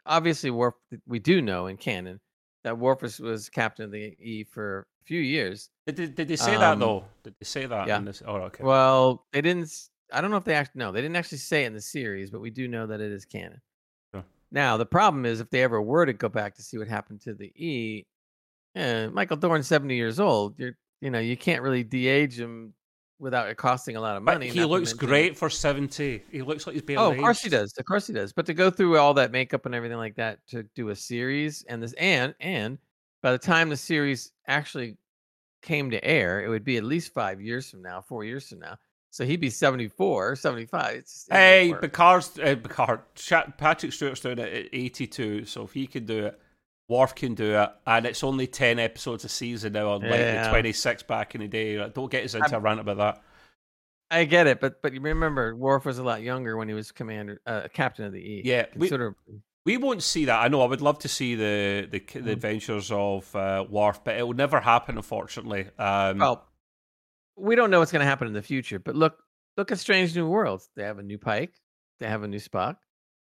[0.07, 0.75] obviously Worf,
[1.07, 2.21] we do know in canon
[2.65, 5.71] that Worf was, was captain of the E for a few years.
[5.87, 7.05] Did, did, did they say um, that though?
[7.25, 7.89] Did they say that?
[7.89, 7.99] Yeah.
[7.99, 8.23] In this?
[8.27, 8.63] Oh, okay.
[8.65, 9.71] Well, they didn't.
[10.13, 12.31] I don't know if they actually no, they didn't actually say it in the series,
[12.31, 13.61] but we do know that it is canon.
[14.15, 14.25] Sure.
[14.51, 17.21] Now the problem is if they ever were to go back to see what happened
[17.23, 18.07] to the E,
[18.77, 20.59] eh, Michael Dorn's seventy years old.
[20.59, 22.75] You're you know you can't really de-age him
[23.23, 24.49] without it costing a lot of money.
[24.49, 26.25] But he looks great for seventy.
[26.31, 26.99] He looks like he's being.
[26.99, 27.73] Oh, of course he does.
[27.79, 28.33] Of course he does.
[28.33, 31.65] But to go through all that makeup and everything like that to do a series
[31.69, 32.79] and this and and
[33.23, 34.97] by the time the series actually
[35.63, 38.59] came to air, it would be at least five years from now, four years from
[38.59, 38.77] now.
[39.11, 40.95] So he'd be 74, 75.
[40.97, 43.01] It's, hey, Picard's, uh, Picard,
[43.59, 45.45] Patrick Stewart's doing it at 82.
[45.45, 46.41] So if he could do it,
[46.93, 47.71] Worf can do it.
[47.87, 50.45] And it's only 10 episodes a season now, like yeah.
[50.45, 51.79] the 26 back in the day.
[51.79, 53.23] Like, don't get us into a rant about that.
[54.11, 56.93] I get it, but but you remember Worf was a lot younger when he was
[56.93, 58.43] commander, uh, captain of the E.
[58.45, 60.39] Yeah, Consider- we, we won't see that.
[60.39, 60.61] I know.
[60.61, 62.29] I would love to see the the, the mm-hmm.
[62.29, 65.71] adventures of uh, Worf, but it will never happen, unfortunately.
[65.79, 66.47] Um, well,
[67.37, 68.79] we don't know what's going to happen in the future.
[68.79, 69.23] But look,
[69.57, 70.69] look at Strange New Worlds.
[70.77, 71.55] They have a new Pike.
[71.99, 72.77] They have a new Spock.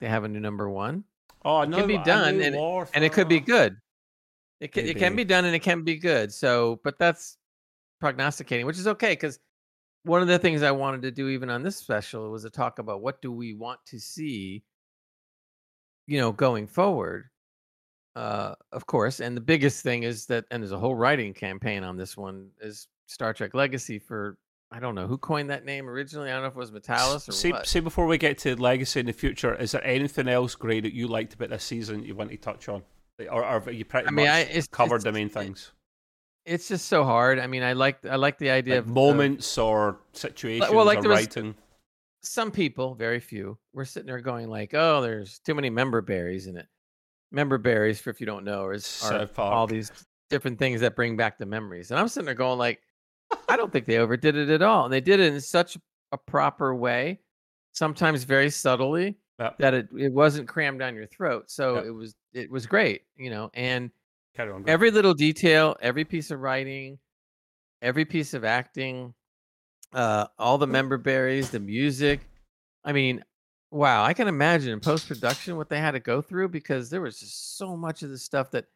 [0.03, 1.05] They have a new Number One.
[1.45, 2.57] Oh, it can be done, and,
[2.95, 3.77] and it could be good.
[4.61, 6.33] It can, it can be done, and it can be good.
[6.33, 7.37] So, but that's
[8.01, 9.39] prognosticating, which is okay because
[10.05, 12.79] one of the things I wanted to do even on this special was to talk
[12.79, 14.63] about what do we want to see,
[16.07, 17.27] you know, going forward.
[18.17, 21.83] Uh, of course, and the biggest thing is that, and there's a whole writing campaign
[21.83, 24.39] on this one is Star Trek Legacy for
[24.75, 26.31] I don't know who coined that name originally.
[26.31, 27.65] I don't know if it was Matalas or say, what.
[27.65, 30.93] Say before we get to Legacy in the future, is there anything else great that
[30.93, 32.83] you liked about this season you want to touch on,
[33.31, 35.71] or, or you pretty I mean, much I, it's, covered it's, the main things?
[36.45, 37.39] It's just so hard.
[37.39, 41.05] I mean, I like I like the idea like of moments or situations well, like
[41.05, 41.55] or writing.
[42.23, 46.49] Some people, very few, were sitting there going like, "Oh, there's too many member berries
[46.49, 46.67] in it."
[47.31, 49.93] Member berries, for if you don't know, is are all these
[50.31, 51.93] different things that bring back the memories.
[51.93, 52.81] And I'm sitting there going like,
[53.49, 54.85] I don't think they overdid it at all.
[54.85, 55.77] And they did it in such
[56.13, 57.21] a proper way,
[57.73, 59.59] sometimes very subtly, yep.
[59.59, 61.51] that it, it wasn't crammed down your throat.
[61.51, 61.85] So yep.
[61.87, 63.91] it was it was great, you know, and
[64.67, 66.99] every little detail, every piece of writing,
[67.83, 69.15] every piece of acting,
[69.93, 72.21] uh, all the member berries, the music.
[72.85, 73.25] I mean,
[73.71, 77.01] wow, I can imagine in post production what they had to go through because there
[77.01, 78.67] was just so much of the stuff that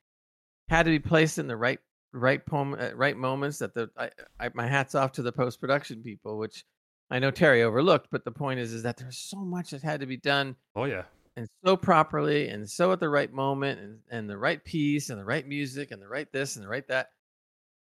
[0.69, 1.81] had to be placed in the right
[2.13, 5.61] right poem uh, right moments that the I, I, my hats off to the post
[5.61, 6.65] production people which
[7.11, 10.01] I know Terry overlooked but the point is is that there's so much that had
[10.01, 11.03] to be done oh yeah.
[11.37, 15.21] and so properly and so at the right moment and, and the right piece and
[15.21, 17.09] the right music and the right this and the right that.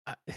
[0.07, 0.15] I,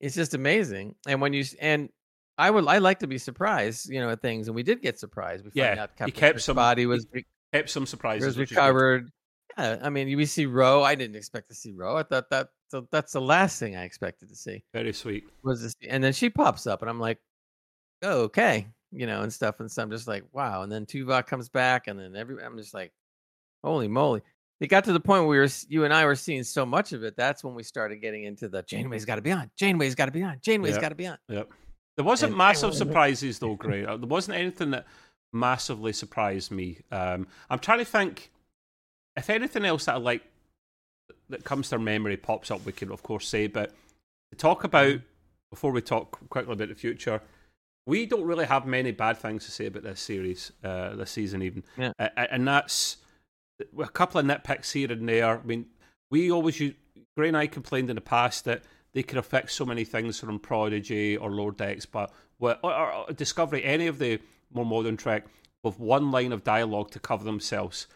[0.00, 0.96] it's just amazing.
[1.06, 1.88] And when you and
[2.36, 4.98] I would I like to be surprised you know at things and we did get
[4.98, 7.06] surprised we yeah out Captain he kept some body was
[7.52, 9.10] kept some surprises was recovered
[9.58, 10.82] yeah, I mean, we see Ro.
[10.82, 11.96] I didn't expect to see Ro.
[11.96, 14.64] I thought that so that's the last thing I expected to see.
[14.72, 15.24] Very sweet.
[15.42, 17.18] Was this, and then she pops up, and I'm like,
[18.02, 20.62] oh, okay, you know, and stuff, and so I'm just like, wow.
[20.62, 22.92] And then Tuvok comes back, and then every I'm just like,
[23.62, 24.22] holy moly!
[24.60, 26.92] It got to the point where we were, you and I were seeing so much
[26.92, 27.16] of it.
[27.16, 29.50] That's when we started getting into the Janeway's got to be on.
[29.56, 30.38] Janeway's got to be on.
[30.40, 30.80] Janeway's yep.
[30.80, 31.18] got to be on.
[31.28, 31.50] Yep.
[31.96, 33.84] There wasn't and, massive surprises though, Gray.
[33.84, 34.86] Uh, there wasn't anything that
[35.32, 36.78] massively surprised me.
[36.90, 38.32] Um, I'm trying to think
[39.16, 40.22] if anything else that I like
[41.28, 43.46] that comes to our memory pops up, we can of course say.
[43.46, 43.72] But
[44.30, 45.04] to talk about mm-hmm.
[45.50, 47.20] before we talk quickly about the future,
[47.86, 51.42] we don't really have many bad things to say about this series, uh, this season
[51.42, 51.92] even, yeah.
[51.98, 52.96] uh, and that's
[53.78, 55.38] a couple of nitpicks here and there.
[55.38, 55.66] I mean,
[56.10, 56.74] we always use,
[57.16, 58.62] Gray and I complained in the past that
[58.94, 63.12] they could affect so many things from Prodigy or Lower Decks, but or, or, or
[63.12, 64.18] Discovery, any of the
[64.52, 65.24] more modern Trek,
[65.62, 67.86] with one line of dialogue to cover themselves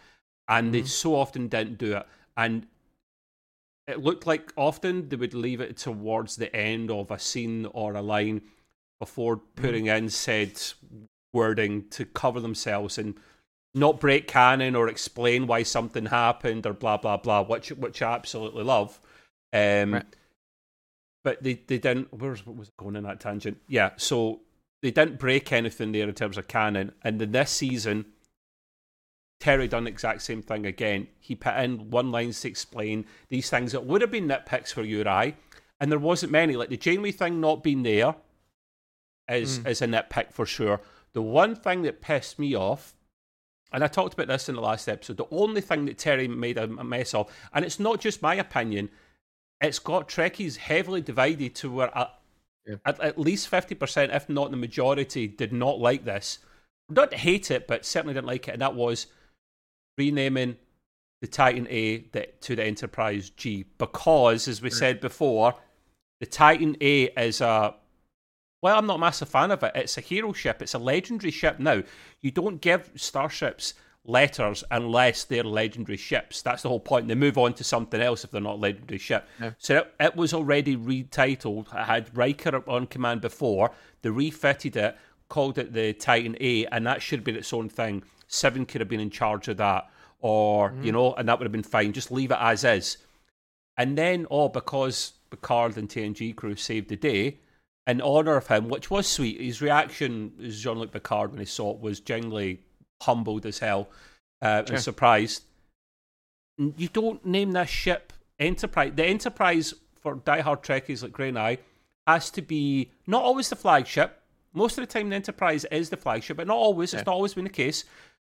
[0.49, 0.73] and mm-hmm.
[0.73, 2.07] they so often didn't do it.
[2.37, 2.67] And
[3.87, 7.95] it looked like often they would leave it towards the end of a scene or
[7.95, 8.43] a line
[9.01, 9.63] before mm-hmm.
[9.63, 10.05] putting mm-hmm.
[10.05, 10.61] in said
[11.33, 13.15] wording to cover themselves and
[13.75, 18.15] not break canon or explain why something happened or blah blah blah, which which I
[18.15, 18.99] absolutely love.
[19.53, 20.07] Um, right.
[21.25, 22.13] But they, they didn't.
[22.15, 23.59] Where was it going in that tangent?
[23.69, 24.41] Yeah, so
[24.83, 26.93] they didn't break anything there in terms of canon.
[27.03, 28.07] And in this season,
[29.41, 31.07] Terry done the exact same thing again.
[31.21, 34.83] He put in one lines to explain these things that would have been nitpicks for
[34.83, 35.35] you or I,
[35.81, 36.57] and there wasn't many.
[36.57, 38.17] Like the Janeway thing not being there
[39.29, 39.69] is mm.
[39.69, 40.81] is a nitpick for sure.
[41.13, 42.95] The one thing that pissed me off,
[43.73, 46.59] and I talked about this in the last episode, the only thing that Terry made
[46.59, 48.91] a mess of, and it's not just my opinion,
[49.61, 52.11] it's got Trekkies heavily divided to where a,
[52.67, 52.77] yeah.
[52.85, 56.39] at, at least 50%, if not the majority, did not like this.
[56.89, 59.07] Not hate it, but certainly didn't like it, and that was
[59.99, 60.57] renaming
[61.21, 61.99] the Titan A
[62.41, 64.75] to the Enterprise G because, as we mm.
[64.75, 65.55] said before,
[66.21, 67.75] the Titan A is a
[68.61, 69.73] well, I'm not a massive fan of it.
[69.75, 70.63] It's a hero ship.
[70.63, 71.83] It's a legendary ship now.
[72.21, 76.43] You don't give starships letters unless they're legendary ships.
[76.43, 77.07] That's the whole point.
[77.07, 79.29] They move on to something else if they're not legendary ship.
[79.41, 79.53] Yeah.
[79.59, 81.73] So it, it, was already retitled.
[81.73, 83.71] It had Riker on command before.
[84.03, 84.97] They refitted it,
[85.29, 88.03] called it the Titan A, and that should have been its own thing.
[88.29, 90.85] Seven could have been in charge of that, or mm-hmm.
[90.85, 91.93] you know, and that would have been fine.
[91.93, 92.99] Just leave it as is.
[93.77, 97.39] And then, oh, because Picard and TNG crew saved the day,
[97.89, 99.41] in honor of him, which was sweet.
[99.41, 102.61] His reaction, as Jean Luc Picard when he saw it, was genuinely
[103.03, 103.89] humbled as hell
[104.43, 104.75] uh, sure.
[104.75, 105.45] and surprised.
[106.59, 108.93] You don't name this ship Enterprise.
[108.95, 111.59] The Enterprise for diehard Trekkies like Gray and I
[112.07, 114.21] has to be not always the flagship.
[114.53, 116.93] Most of the time, the Enterprise is the flagship, but not always.
[116.93, 117.01] Yeah.
[117.01, 117.85] It's not always been the case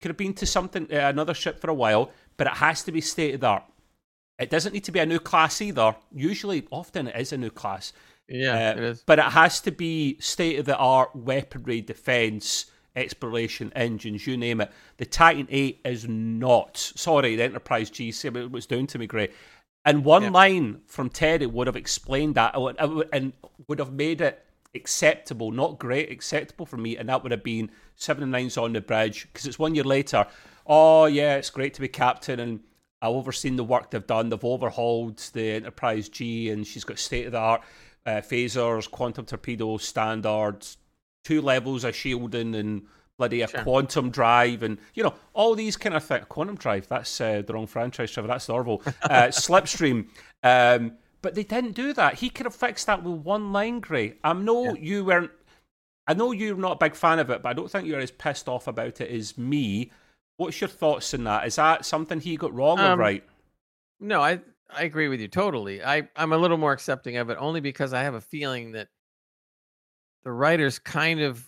[0.02, 2.92] could have been to something uh, another ship for a while, but it has to
[2.92, 3.64] be state of the art.
[4.40, 5.96] It doesn't need to be a new class either.
[6.12, 7.94] Usually, often it is a new class.
[8.28, 9.04] Yeah, uh, it is.
[9.06, 14.62] But it has to be state of the art weaponry, defense, exploration, engines, you name
[14.62, 14.72] it.
[14.98, 16.78] The Titan A is not.
[16.78, 19.30] Sorry, the Enterprise G, it was down to me, Gray.
[19.86, 20.30] And one yeah.
[20.30, 23.34] line from Terry would have explained that and
[23.68, 27.72] would have made it acceptable, not great, acceptable for me, and that would have been
[27.96, 30.26] seven and nine's on the bridge because it's one year later.
[30.66, 32.60] Oh yeah, it's great to be captain, and
[33.02, 34.30] I've overseen the work they've done.
[34.30, 37.62] They've overhauled the Enterprise G, and she's got state of the art
[38.06, 40.78] uh, phasers, quantum torpedoes, standards,
[41.24, 42.84] two levels of shielding, and
[43.18, 43.62] bloody a sure.
[43.64, 46.26] quantum drive, and you know all these kind of things.
[46.30, 48.28] Quantum drive, that's uh, the wrong franchise, Trevor.
[48.28, 48.82] That's the Orville.
[49.04, 50.08] Uh, Slipstream.
[50.43, 52.15] Um, but they didn't do that.
[52.15, 54.15] He could have fixed that with one line, Gray.
[54.24, 54.82] I know yeah.
[54.82, 55.32] you weren't.
[56.07, 58.11] I know you're not a big fan of it, but I don't think you're as
[58.11, 59.91] pissed off about it as me.
[60.38, 61.45] What's your thoughts on that?
[61.45, 63.24] Is that something he got wrong um, or right?
[63.99, 64.41] No, I
[64.74, 65.84] I agree with you totally.
[65.84, 68.88] I I'm a little more accepting of it only because I have a feeling that
[70.24, 71.47] the writers kind of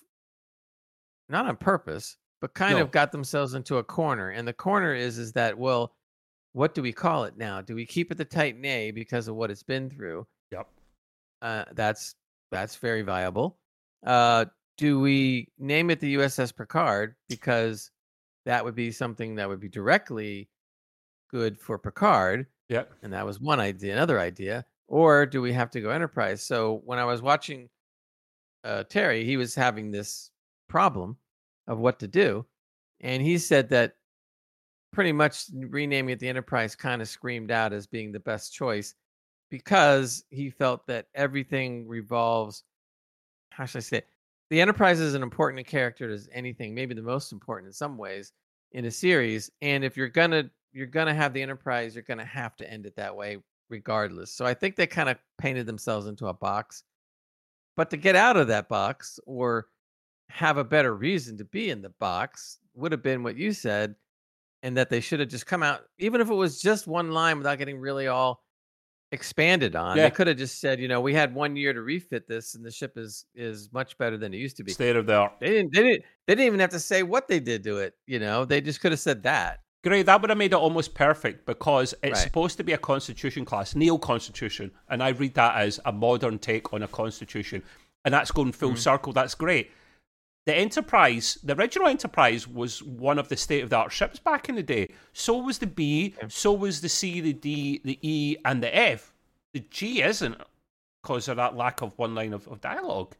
[1.29, 2.83] not on purpose, but kind no.
[2.83, 4.29] of got themselves into a corner.
[4.29, 5.93] And the corner is is that well,
[6.53, 7.61] what do we call it now?
[7.61, 10.25] Do we keep it the Titan A because of what it's been through?
[10.51, 10.67] Yep.
[11.41, 12.15] Uh, that's
[12.51, 13.57] that's very viable.
[14.05, 14.45] Uh,
[14.77, 17.91] do we name it the USS Picard because
[18.45, 20.49] that would be something that would be directly
[21.31, 22.47] good for Picard?
[22.69, 22.93] Yep.
[23.01, 23.93] And that was one idea.
[23.93, 24.65] Another idea.
[24.87, 26.43] Or do we have to go enterprise?
[26.43, 27.69] So when I was watching
[28.63, 30.29] uh, Terry, he was having this
[30.69, 31.17] problem
[31.67, 32.45] of what to do.
[33.01, 33.95] And he said that
[34.93, 38.95] pretty much renaming it the enterprise kind of screamed out as being the best choice
[39.49, 42.63] because he felt that everything revolves
[43.53, 44.07] how should I say it?
[44.49, 48.33] The Enterprise is an important character as anything, maybe the most important in some ways
[48.71, 49.49] in a series.
[49.61, 52.95] And if you're gonna you're gonna have the Enterprise, you're gonna have to end it
[52.95, 53.37] that way
[53.69, 54.31] regardless.
[54.31, 56.83] So I think they kind of painted themselves into a box.
[57.75, 59.67] But to get out of that box or
[60.29, 63.95] have a better reason to be in the box would have been what you said,
[64.63, 67.37] and that they should have just come out, even if it was just one line
[67.37, 68.43] without getting really all
[69.11, 69.95] expanded on.
[69.95, 70.03] Yeah.
[70.05, 72.65] They could have just said, you know, we had one year to refit this, and
[72.65, 74.71] the ship is is much better than it used to be.
[74.71, 75.33] State of the art.
[75.39, 75.73] They didn't.
[75.73, 76.03] They didn't.
[76.25, 77.93] They didn't even have to say what they did to it.
[78.07, 79.59] You know, they just could have said that.
[79.83, 82.17] Great, that would have made it almost perfect because it's Right.
[82.17, 86.39] supposed to be a constitution class, neo constitution, and I read that as a modern
[86.39, 87.61] take on a constitution,
[88.05, 88.77] and that's going full Mhm.
[88.77, 89.11] circle.
[89.11, 89.71] That's great.
[90.45, 94.49] The Enterprise, the original Enterprise, was one of the state of the art ships back
[94.49, 94.89] in the day.
[95.13, 99.13] So was the B, so was the C, the D, the E, and the F.
[99.53, 100.35] The G isn't
[101.01, 103.15] because of that lack of one line of, of dialogue.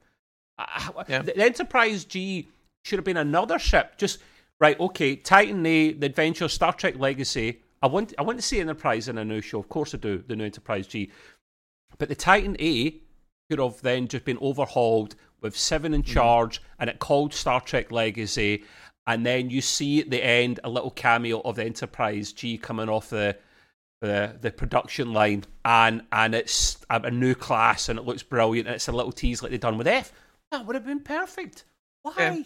[0.57, 1.21] Uh, Yeah.
[1.21, 2.49] The, the Enterprise G
[2.84, 3.97] should have been another ship.
[3.97, 4.19] Just
[4.59, 5.15] right, okay.
[5.15, 7.61] Titan A, the Adventure, Star Trek Legacy.
[7.82, 9.59] I want, I want to see Enterprise in a new show.
[9.59, 10.24] Of course, I do.
[10.28, 11.09] The new Enterprise G,
[11.97, 12.99] but the Titan A
[13.49, 16.11] could have then just been overhauled with Seven in mm-hmm.
[16.11, 18.63] charge, and it called Star Trek Legacy.
[19.05, 22.89] And then you see at the end a little cameo of the Enterprise G coming
[22.89, 23.37] off the
[24.01, 28.67] the the production line, and and it's a, a new class, and it looks brilliant,
[28.67, 30.11] and it's a little tease like they've done with F.
[30.51, 31.65] That would have been perfect.
[32.01, 32.13] Why?
[32.17, 32.43] Yeah.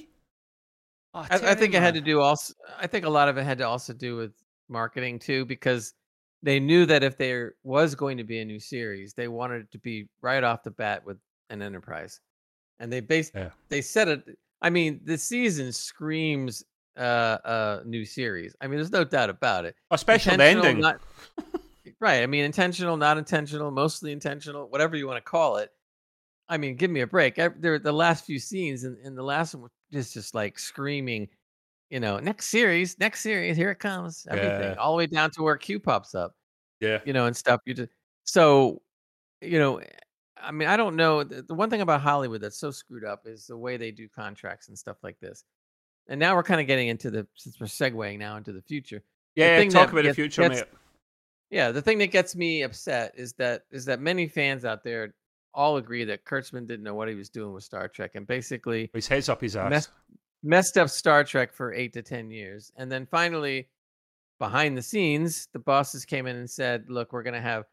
[1.13, 2.53] Oh, I, I think it had to do also.
[2.79, 4.33] I think a lot of it had to also do with
[4.69, 5.93] marketing too, because
[6.43, 9.71] they knew that if there was going to be a new series, they wanted it
[9.71, 11.17] to be right off the bat with
[11.49, 12.19] an Enterprise,
[12.80, 13.49] and they based Yeah.
[13.69, 14.38] they said it.
[14.61, 16.63] I mean, the season screams
[16.97, 16.99] uh,
[17.45, 18.55] uh, new series.
[18.59, 19.75] I mean, there's no doubt about it.
[19.91, 20.80] especially the ending.
[20.80, 20.99] not-
[21.99, 22.23] right.
[22.23, 25.69] I mean, intentional, not intentional, mostly intentional, whatever you want to call it.
[26.49, 27.38] I mean, give me a break.
[27.38, 30.57] Ev- There, the last few scenes and, and the last one was just, just like
[30.57, 31.28] screaming,
[31.91, 34.75] you know, next series, next series, here it comes, everything, Yeah.
[34.75, 36.34] all the way down to where Q pops up,
[36.80, 37.61] yeah, you know, and stuff.
[37.65, 37.89] You just
[38.23, 38.82] so,
[39.41, 39.82] you know,
[40.47, 41.23] I mean, I don't know.
[41.23, 44.07] The, the one thing about Hollywood that's so screwed up is the way they do
[44.07, 45.43] contracts and stuff like this.
[46.09, 49.03] And now we're kind of getting into the since we're segueing now into the future.
[49.35, 49.57] yeah.
[49.57, 50.67] thing Talk that about the future, gets- mate.
[51.49, 55.13] Yeah, the thing that gets me upset is that is that many fans out there
[55.53, 58.89] all agree that Kurtzman didn't know what he was doing with Star Trek and basically
[58.93, 59.69] His head's up his ass.
[59.69, 59.89] messed
[60.43, 62.71] messed up Star Trek for eight to ten years.
[62.75, 63.69] And then finally,
[64.39, 67.63] behind the scenes, the bosses came in and said, Look, we're gonna have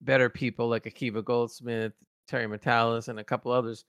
[0.00, 1.92] better people like Akiva Goldsman,
[2.26, 3.84] Terry Matalas, and a couple others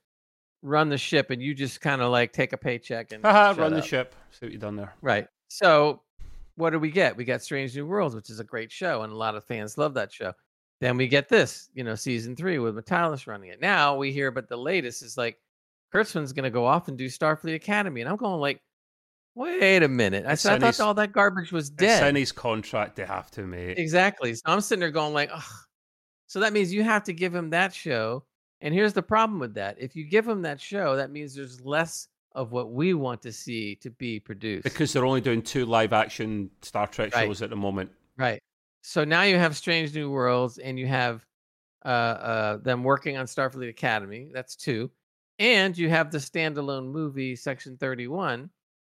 [0.63, 3.81] run the ship and you just kind of like take a paycheck and run the
[3.81, 4.15] ship.
[4.31, 4.93] See what you've done there.
[5.01, 5.27] Right.
[5.49, 6.01] So,
[6.55, 7.15] what do we get?
[7.15, 9.77] We got Strange New Worlds, which is a great show, and a lot of fans
[9.77, 10.33] love that show.
[10.81, 13.61] Then we get this, you know, season three with Matalas running it.
[13.61, 15.37] Now we hear, but the latest is like
[15.93, 18.61] Kurtzman's going to go off and do Starfleet Academy, and I'm going like,
[19.35, 20.25] wait a minute.
[20.25, 22.07] I said I thought all that garbage was It's dead.
[22.09, 22.95] in his contract.
[22.95, 23.77] They have to, make.
[23.77, 24.33] Exactly.
[24.33, 25.43] So I'm sitting there going like, Ugh.
[26.27, 28.23] so that means you have to give him that show.
[28.61, 31.61] And here's the problem with that: if you give them that show, that means there's
[31.61, 34.63] less of what we want to see to be produced.
[34.63, 37.25] Because they're only doing two live action Star Trek Right.
[37.27, 37.91] shows at the moment.
[38.17, 38.39] Right.
[38.83, 41.25] So now you have Strange New Worlds, and you have
[41.85, 44.29] uh, uh, them working on Starfleet Academy.
[44.33, 44.91] That's two,
[45.39, 48.49] and you have the standalone movie Section Thirty One.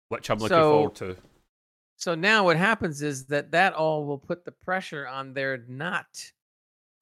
[0.09, 1.17] which I'm looking So- forward to.
[1.97, 6.07] So now what happens is that that all will put the pressure on there not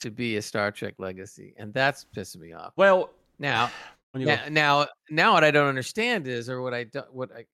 [0.00, 2.72] to be a Star Trek legacy, and that's pissing me off.
[2.76, 3.70] Well, Now,
[4.14, 7.30] you go, now, now, now, what I don't understand is, or what I don't, what
[7.36, 7.44] I,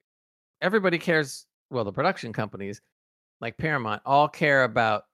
[0.60, 1.46] everybody cares.
[1.70, 2.80] Well, the production companies,
[3.40, 5.04] like Paramount, all care about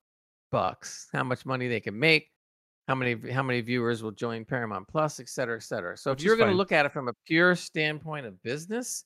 [0.50, 2.28] bucks, how much money they can make,
[2.88, 5.96] how many, how many viewers will join Paramount Plus, et cetera, et cetera.
[5.96, 9.04] So Which if you're going to look at it from a pure standpoint of business,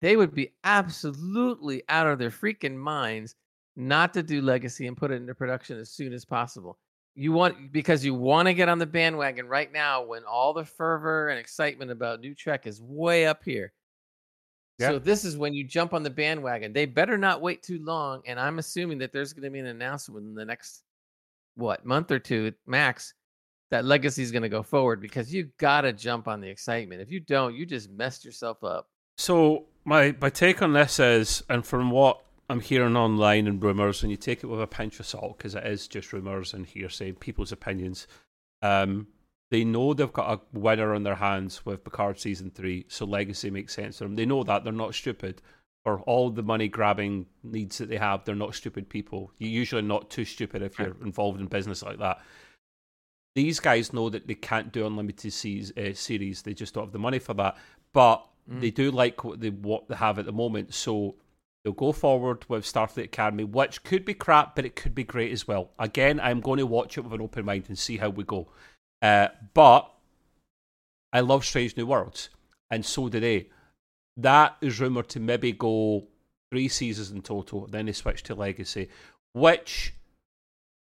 [0.00, 3.34] they would be absolutely out of their freaking minds
[3.76, 6.78] not to do legacy and put it into production as soon as possible.
[7.14, 10.64] You want because you want to get on the bandwagon right now when all the
[10.64, 13.72] fervor and excitement about new Trek is way up here.
[14.80, 16.72] So this is when you jump on the bandwagon.
[16.72, 19.66] They better not wait too long, and I'm assuming that there's going to be an
[19.66, 20.82] announcement in the next
[21.54, 23.14] what month or two max
[23.70, 27.00] that legacy is going to go forward because you got to jump on the excitement.
[27.00, 28.88] If you don't, you just messed yourself up.
[29.18, 32.20] so my my take on this is, and from what
[32.52, 35.54] I'm hearing online and rumors, and you take it with a pinch of salt because
[35.54, 38.06] it is just rumors and hearsay, people's opinions.
[38.60, 39.06] Um,
[39.50, 43.50] they know they've got a winner on their hands with Picard season three, so legacy
[43.50, 44.16] makes sense to them.
[44.16, 45.40] They know that they're not stupid.
[45.84, 49.32] For all the money grabbing needs that they have, they're not stupid people.
[49.38, 52.20] You're usually not too stupid if you're involved in business like that.
[53.34, 56.42] These guys know that they can't do unlimited series, uh, series.
[56.42, 57.56] They just don't have the money for that.
[57.94, 58.60] But mm.
[58.60, 60.74] they do like what they what they have at the moment.
[60.74, 61.16] So
[61.64, 65.32] they'll go forward with Starfleet Academy, which could be crap, but it could be great
[65.32, 65.70] as well.
[65.78, 68.48] Again, I'm going to watch it with an open mind and see how we go.
[69.00, 69.90] Uh, but
[71.12, 72.30] I love Strange New Worlds,
[72.70, 73.48] and so do they.
[74.16, 76.08] That is rumored to maybe go
[76.50, 77.66] three seasons in total.
[77.66, 78.88] Then they switch to Legacy,
[79.32, 79.94] which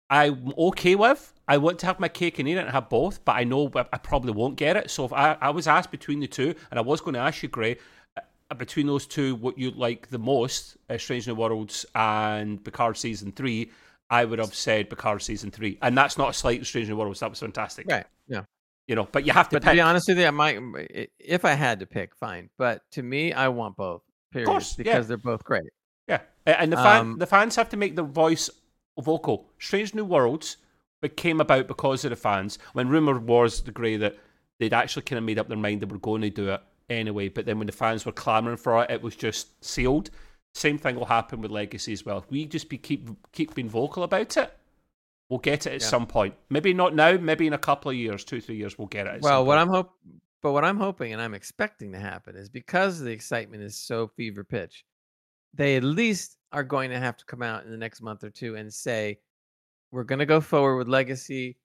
[0.10, 1.34] I'm okay with.
[1.48, 3.72] I want to have my cake and eat it and have both, but I know
[3.76, 4.90] I probably won't get it.
[4.90, 7.42] So if I, I was asked between the two, and I was going to ask
[7.42, 7.78] you, Gray,
[8.58, 13.32] between those two, what you like the most, uh, Strange New Worlds and Picard season
[13.32, 13.72] three,
[14.10, 17.20] I would have said Picard season three, and that's not a slight Strange New Worlds.
[17.20, 18.06] That was fantastic, right?
[18.28, 18.44] Yeah,
[18.88, 19.56] you know, but you have to.
[19.58, 19.72] But pick.
[19.72, 20.60] to be honest with you, I might,
[21.20, 22.50] if I had to pick, fine.
[22.58, 24.02] But to me, I want both.
[24.32, 25.02] Period, of course, because yeah.
[25.02, 25.70] they're both great.
[26.08, 28.50] Yeah, and the fan, um, the fans have to make their voice
[29.00, 29.50] vocal.
[29.60, 30.58] Strange New Worlds
[31.18, 32.60] came about because of the fans.
[32.74, 34.18] When rumor was the grey that
[34.60, 37.30] they'd actually kind of made up their mind they were going to do it anyway,
[37.30, 40.10] but then when the fans were clamoring for it, it was just sealed.
[40.54, 42.18] Same thing will happen with Legacy as well.
[42.18, 44.54] If we just be keep keep being vocal about it,
[45.30, 45.88] we'll get it at yeah.
[45.88, 46.34] some point.
[46.50, 47.18] Maybe not now.
[47.18, 49.22] Maybe in a couple of years, two three years, we'll get it.
[49.22, 49.92] well, what I'm hope,
[50.42, 54.08] but what I'm hoping and I'm expecting to happen is because the excitement is so
[54.08, 54.84] fever pitch,
[55.54, 58.30] they at least are going to have to come out in the next month or
[58.30, 59.20] two and say,
[59.92, 61.58] we're going to go forward with Legacy.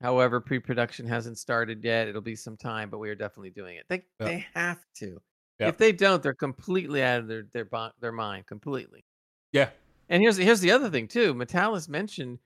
[0.00, 2.08] However, pre-production hasn't started yet.
[2.08, 3.84] It'll be some time, but we are definitely doing it.
[3.88, 5.20] They they have to.
[5.58, 7.68] If they don't, they're completely out of their their
[8.00, 9.04] their mind completely.
[9.52, 9.68] Yeah.
[10.08, 11.34] And here's here's the other thing too.
[11.34, 12.38] Matalas mentioned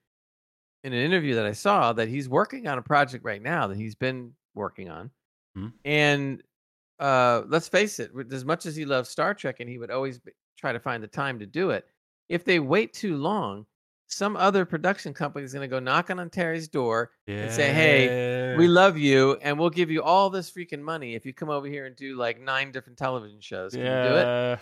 [0.83, 3.77] in an interview that I saw that he's working on a project right now that
[3.77, 5.11] he's been working on.
[5.57, 5.69] Mm-hmm.
[5.85, 6.43] And
[6.99, 10.19] uh, let's face it, as much as he loves Star Trek and he would always
[10.19, 11.87] be, try to find the time to do it,
[12.29, 13.65] if they wait too long,
[14.15, 17.37] some other production company is going to go knocking on Terry's door yeah.
[17.37, 21.27] and say, "Hey, we love you, and we'll give you all this freaking money if
[21.27, 23.73] you come over here and do like nine different television shows.
[23.73, 24.03] Can yeah.
[24.03, 24.59] you do it?"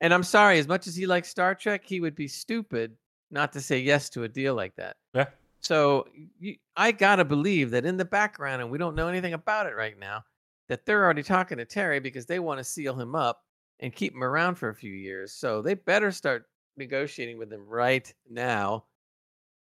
[0.00, 2.96] And I'm sorry, as much as he likes Star Trek, he would be stupid
[3.30, 4.96] not to say yes to a deal like that.
[5.14, 5.26] Yeah.
[5.60, 6.06] So
[6.38, 9.74] you, I gotta believe that in the background, and we don't know anything about it
[9.74, 10.24] right now,
[10.68, 13.42] that they're already talking to Terry because they want to seal him up
[13.80, 15.32] and keep him around for a few years.
[15.32, 16.44] So they better start
[16.76, 18.84] negotiating with them right now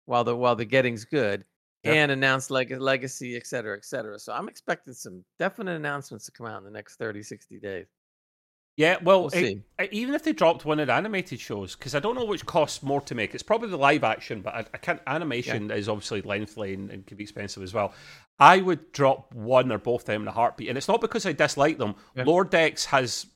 [0.06, 1.44] while the while the getting's good
[1.84, 1.94] yep.
[1.94, 6.32] and announce leg- legacy et cetera et cetera so i'm expecting some definite announcements to
[6.32, 7.86] come out in the next 30 60 days
[8.78, 11.96] yeah, well, we'll it, it, even if they dropped one of the animated shows, because
[11.96, 13.34] I don't know which costs more to make.
[13.34, 15.00] It's probably the live action, but I, I can't.
[15.08, 15.74] Animation yeah.
[15.74, 17.92] is obviously lengthy and, and, can be expensive as well.
[18.38, 21.26] I would drop one or both of them in a heartbeat, and it's not because
[21.26, 21.96] I dislike them.
[22.14, 22.22] Yeah.
[22.22, 23.26] Lower Decks has.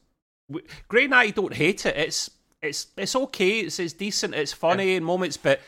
[0.48, 1.96] And I don't hate it.
[1.96, 2.30] It's
[2.62, 3.60] it's it's okay.
[3.60, 4.34] It's it's decent.
[4.34, 4.96] It's funny yeah.
[4.96, 5.60] in moments, but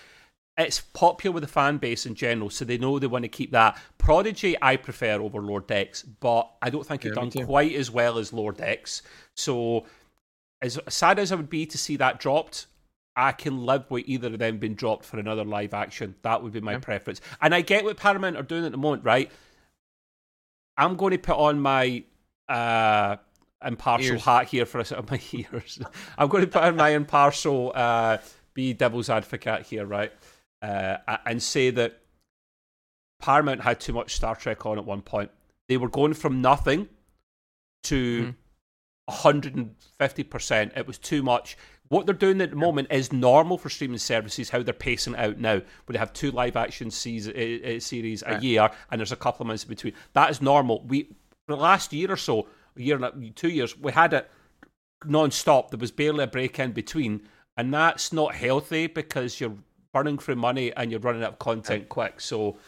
[0.57, 3.51] it's popular with the fan base in general, so they know they want to keep
[3.51, 3.77] that.
[3.99, 7.91] Prodigy, I prefer over Lower Decks, but I don't think yeah, it done quite as
[7.91, 9.03] well as Lower Decks.
[9.35, 9.85] So,
[10.63, 12.67] as sad as I would be to see that dropped,
[13.17, 16.15] I can live with either of them being dropped for another live action.
[16.23, 16.79] That would be my yeah.
[16.79, 17.21] preference.
[17.43, 19.31] And I get what Paramount are doing at the moment, right?
[20.77, 22.05] I'm going to put on my
[22.49, 23.17] uh,
[23.67, 24.25] impartial ears.
[24.25, 25.81] hat here for a set of my ears.
[26.19, 28.19] I'm going to put on my impartial, uh,
[28.55, 30.13] be devil's advocate here, right?
[30.63, 30.97] Uh,
[31.27, 32.01] and say that
[33.21, 35.31] Paramount had too much Star Trek on at one point.
[35.69, 36.89] They were going from nothing
[37.85, 38.35] to mm.
[39.11, 40.77] 150%.
[40.77, 41.57] It was too much.
[41.89, 45.39] What they're doing at the moment is normal for streaming services, how they're pacing out
[45.39, 49.17] now, where they have two live action season, uh, series a year and there's a
[49.17, 49.93] couple of months in between.
[50.15, 50.83] That is normal.
[50.87, 51.15] We,
[51.47, 54.31] the last year or so, a year and two years, we had it
[55.05, 55.71] non-stop.
[55.71, 57.23] There was barely a break in between,
[57.57, 59.57] and that's not healthy because you're
[59.93, 62.21] burning through money and you're running out of content quick.
[62.21, 62.59] So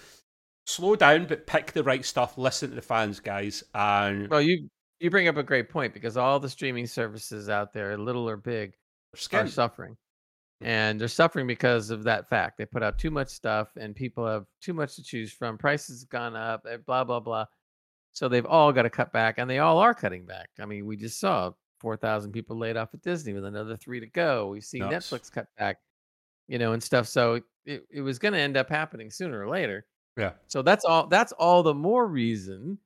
[0.66, 2.38] slow down, but pick the right stuff.
[2.38, 3.64] Listen to the fans, guys.
[3.74, 4.68] And well, you
[5.00, 8.36] you bring up a great point because all the streaming services out there, little or
[8.36, 8.74] big,
[9.32, 9.96] are suffering.
[10.62, 12.56] And they're suffering because of that fact.
[12.56, 15.58] They put out too much stuff and people have too much to choose from.
[15.58, 17.44] Prices have gone up, eh, blah, blah, blah.
[18.16, 20.48] So they've all got to cut back, and they all are cutting back.
[20.58, 21.50] I mean, we just saw
[21.80, 24.48] 4,000 people laid off at Disney with another three to go.
[24.48, 25.10] We've seen Nuts.
[25.10, 25.76] Netflix cut back,
[26.48, 27.06] you know, and stuff.
[27.08, 29.84] So it, it was going to end up happening sooner or later.
[30.16, 30.30] Yeah.
[30.46, 31.08] So that's all.
[31.08, 32.78] That's all the more reason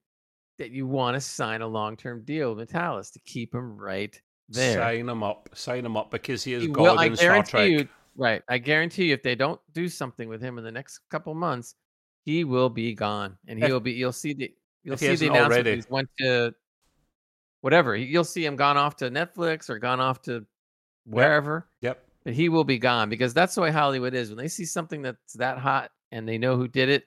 [0.58, 4.20] that you want to sign a long term deal with Matalas to keep him right
[4.48, 4.78] there.
[4.78, 5.48] Sign him up.
[5.54, 7.70] Sign him up because he is He God will- I in Star guarantee Trek.
[7.70, 8.42] you, right?
[8.48, 11.76] I guarantee you, if they don't do something with him in the next couple months,
[12.24, 13.92] he will be gone, and he'll be.
[13.92, 14.52] You'll see the.
[14.84, 15.52] You'll see the announcement.
[15.52, 15.74] already.
[15.76, 16.54] He's went to
[17.60, 17.96] whatever.
[17.96, 20.46] You'll see him gone off to Netflix or gone off to
[21.04, 21.66] wherever.
[21.82, 22.02] Yep.
[22.24, 24.28] But he will be gone because that's the way Hollywood is.
[24.30, 27.04] When they see something that's that hot and they know who did it,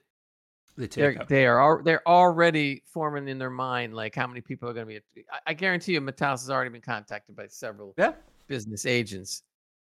[0.76, 4.72] They they're they are they're already forming in their mind like how many people are
[4.72, 5.24] going to be.
[5.32, 8.14] I, I guarantee you, Matalas has already been contacted by several Yeah.
[8.48, 9.42] business agents,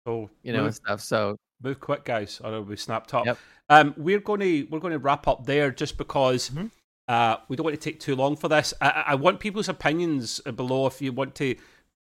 [0.05, 1.01] So you know, and stuff.
[1.01, 3.25] So move quick, guys, or it'll be snapped up.
[3.25, 3.37] Yep.
[3.69, 6.69] Um, we're going to we're going to wrap up there just because Mhm.
[7.07, 8.73] Uh, we don't want to take too long for this.
[8.81, 11.55] I, I- want people's opinions below if you want to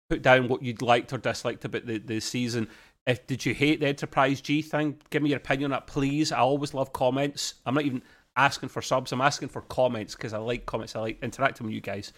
[0.09, 2.68] put down what you'd liked or disliked about the, the season.
[3.07, 4.96] If did you hate the Enterprise G thing?
[5.11, 6.30] Give me your opinion on that, please.
[6.30, 7.55] I always love comments.
[7.66, 8.03] I'm not even
[8.36, 9.11] asking for subs.
[9.12, 10.94] I'm asking for comments because I like comments.
[10.94, 12.12] I like interacting with you guys.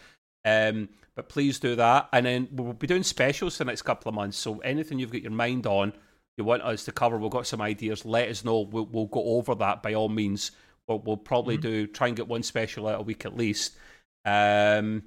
[0.44, 4.14] Um, but please do that, and then we'll be doing specials the next couple of
[4.14, 4.36] months.
[4.36, 5.94] So anything you've got your mind on,
[6.36, 8.04] you want us to cover, we've got some ideas.
[8.04, 8.60] Let us know.
[8.60, 10.50] We'll, we'll go over that by all means.
[10.88, 11.62] We'll, we'll probably Mhm.
[11.62, 13.74] do try and get one special out a week at least.
[14.24, 15.04] Um,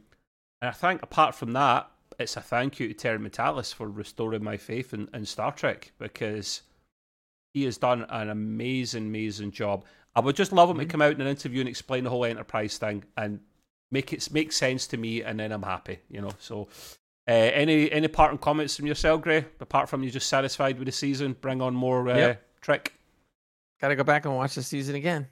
[0.61, 4.43] and I think apart from that, it's a thank you to Terry Matalas for restoring
[4.43, 6.63] my faith in, in Star Trek because
[7.53, 9.85] he has done an amazing, amazing job.
[10.15, 10.89] I would just love him to Mhm.
[10.89, 13.39] come out in an interview and explain the whole Enterprise thing and
[13.91, 15.99] make it make sense to me, and then I'm happy.
[16.09, 16.31] You know.
[16.39, 16.67] So,
[17.27, 19.45] uh, any any parting comments from yourself, Gray?
[19.59, 22.61] Apart from you just satisfied with the season, bring on more uh, Yep.
[22.61, 22.93] Trek.
[23.79, 25.27] got to go back and watch the season again.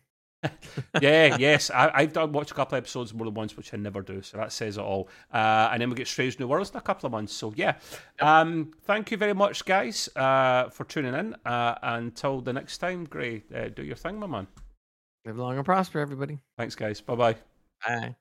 [1.02, 3.78] yeah, yes, I, I've done watched a couple of episodes more than once, which I
[3.78, 4.22] never do.
[4.22, 5.10] So that says it all.
[5.34, 7.34] Uh, and then we get Strange New Worlds in a couple of months.
[7.34, 7.76] So yeah,
[8.20, 11.36] um, thank you very much, guys, uh, for tuning in.
[11.46, 14.48] Uh, until the next time, Gray, uh, do your thing, my man.
[15.26, 16.40] Live long and prosper, everybody.
[16.58, 17.02] Thanks, guys.
[17.02, 17.36] Bye bye.
[17.86, 18.16] Bye.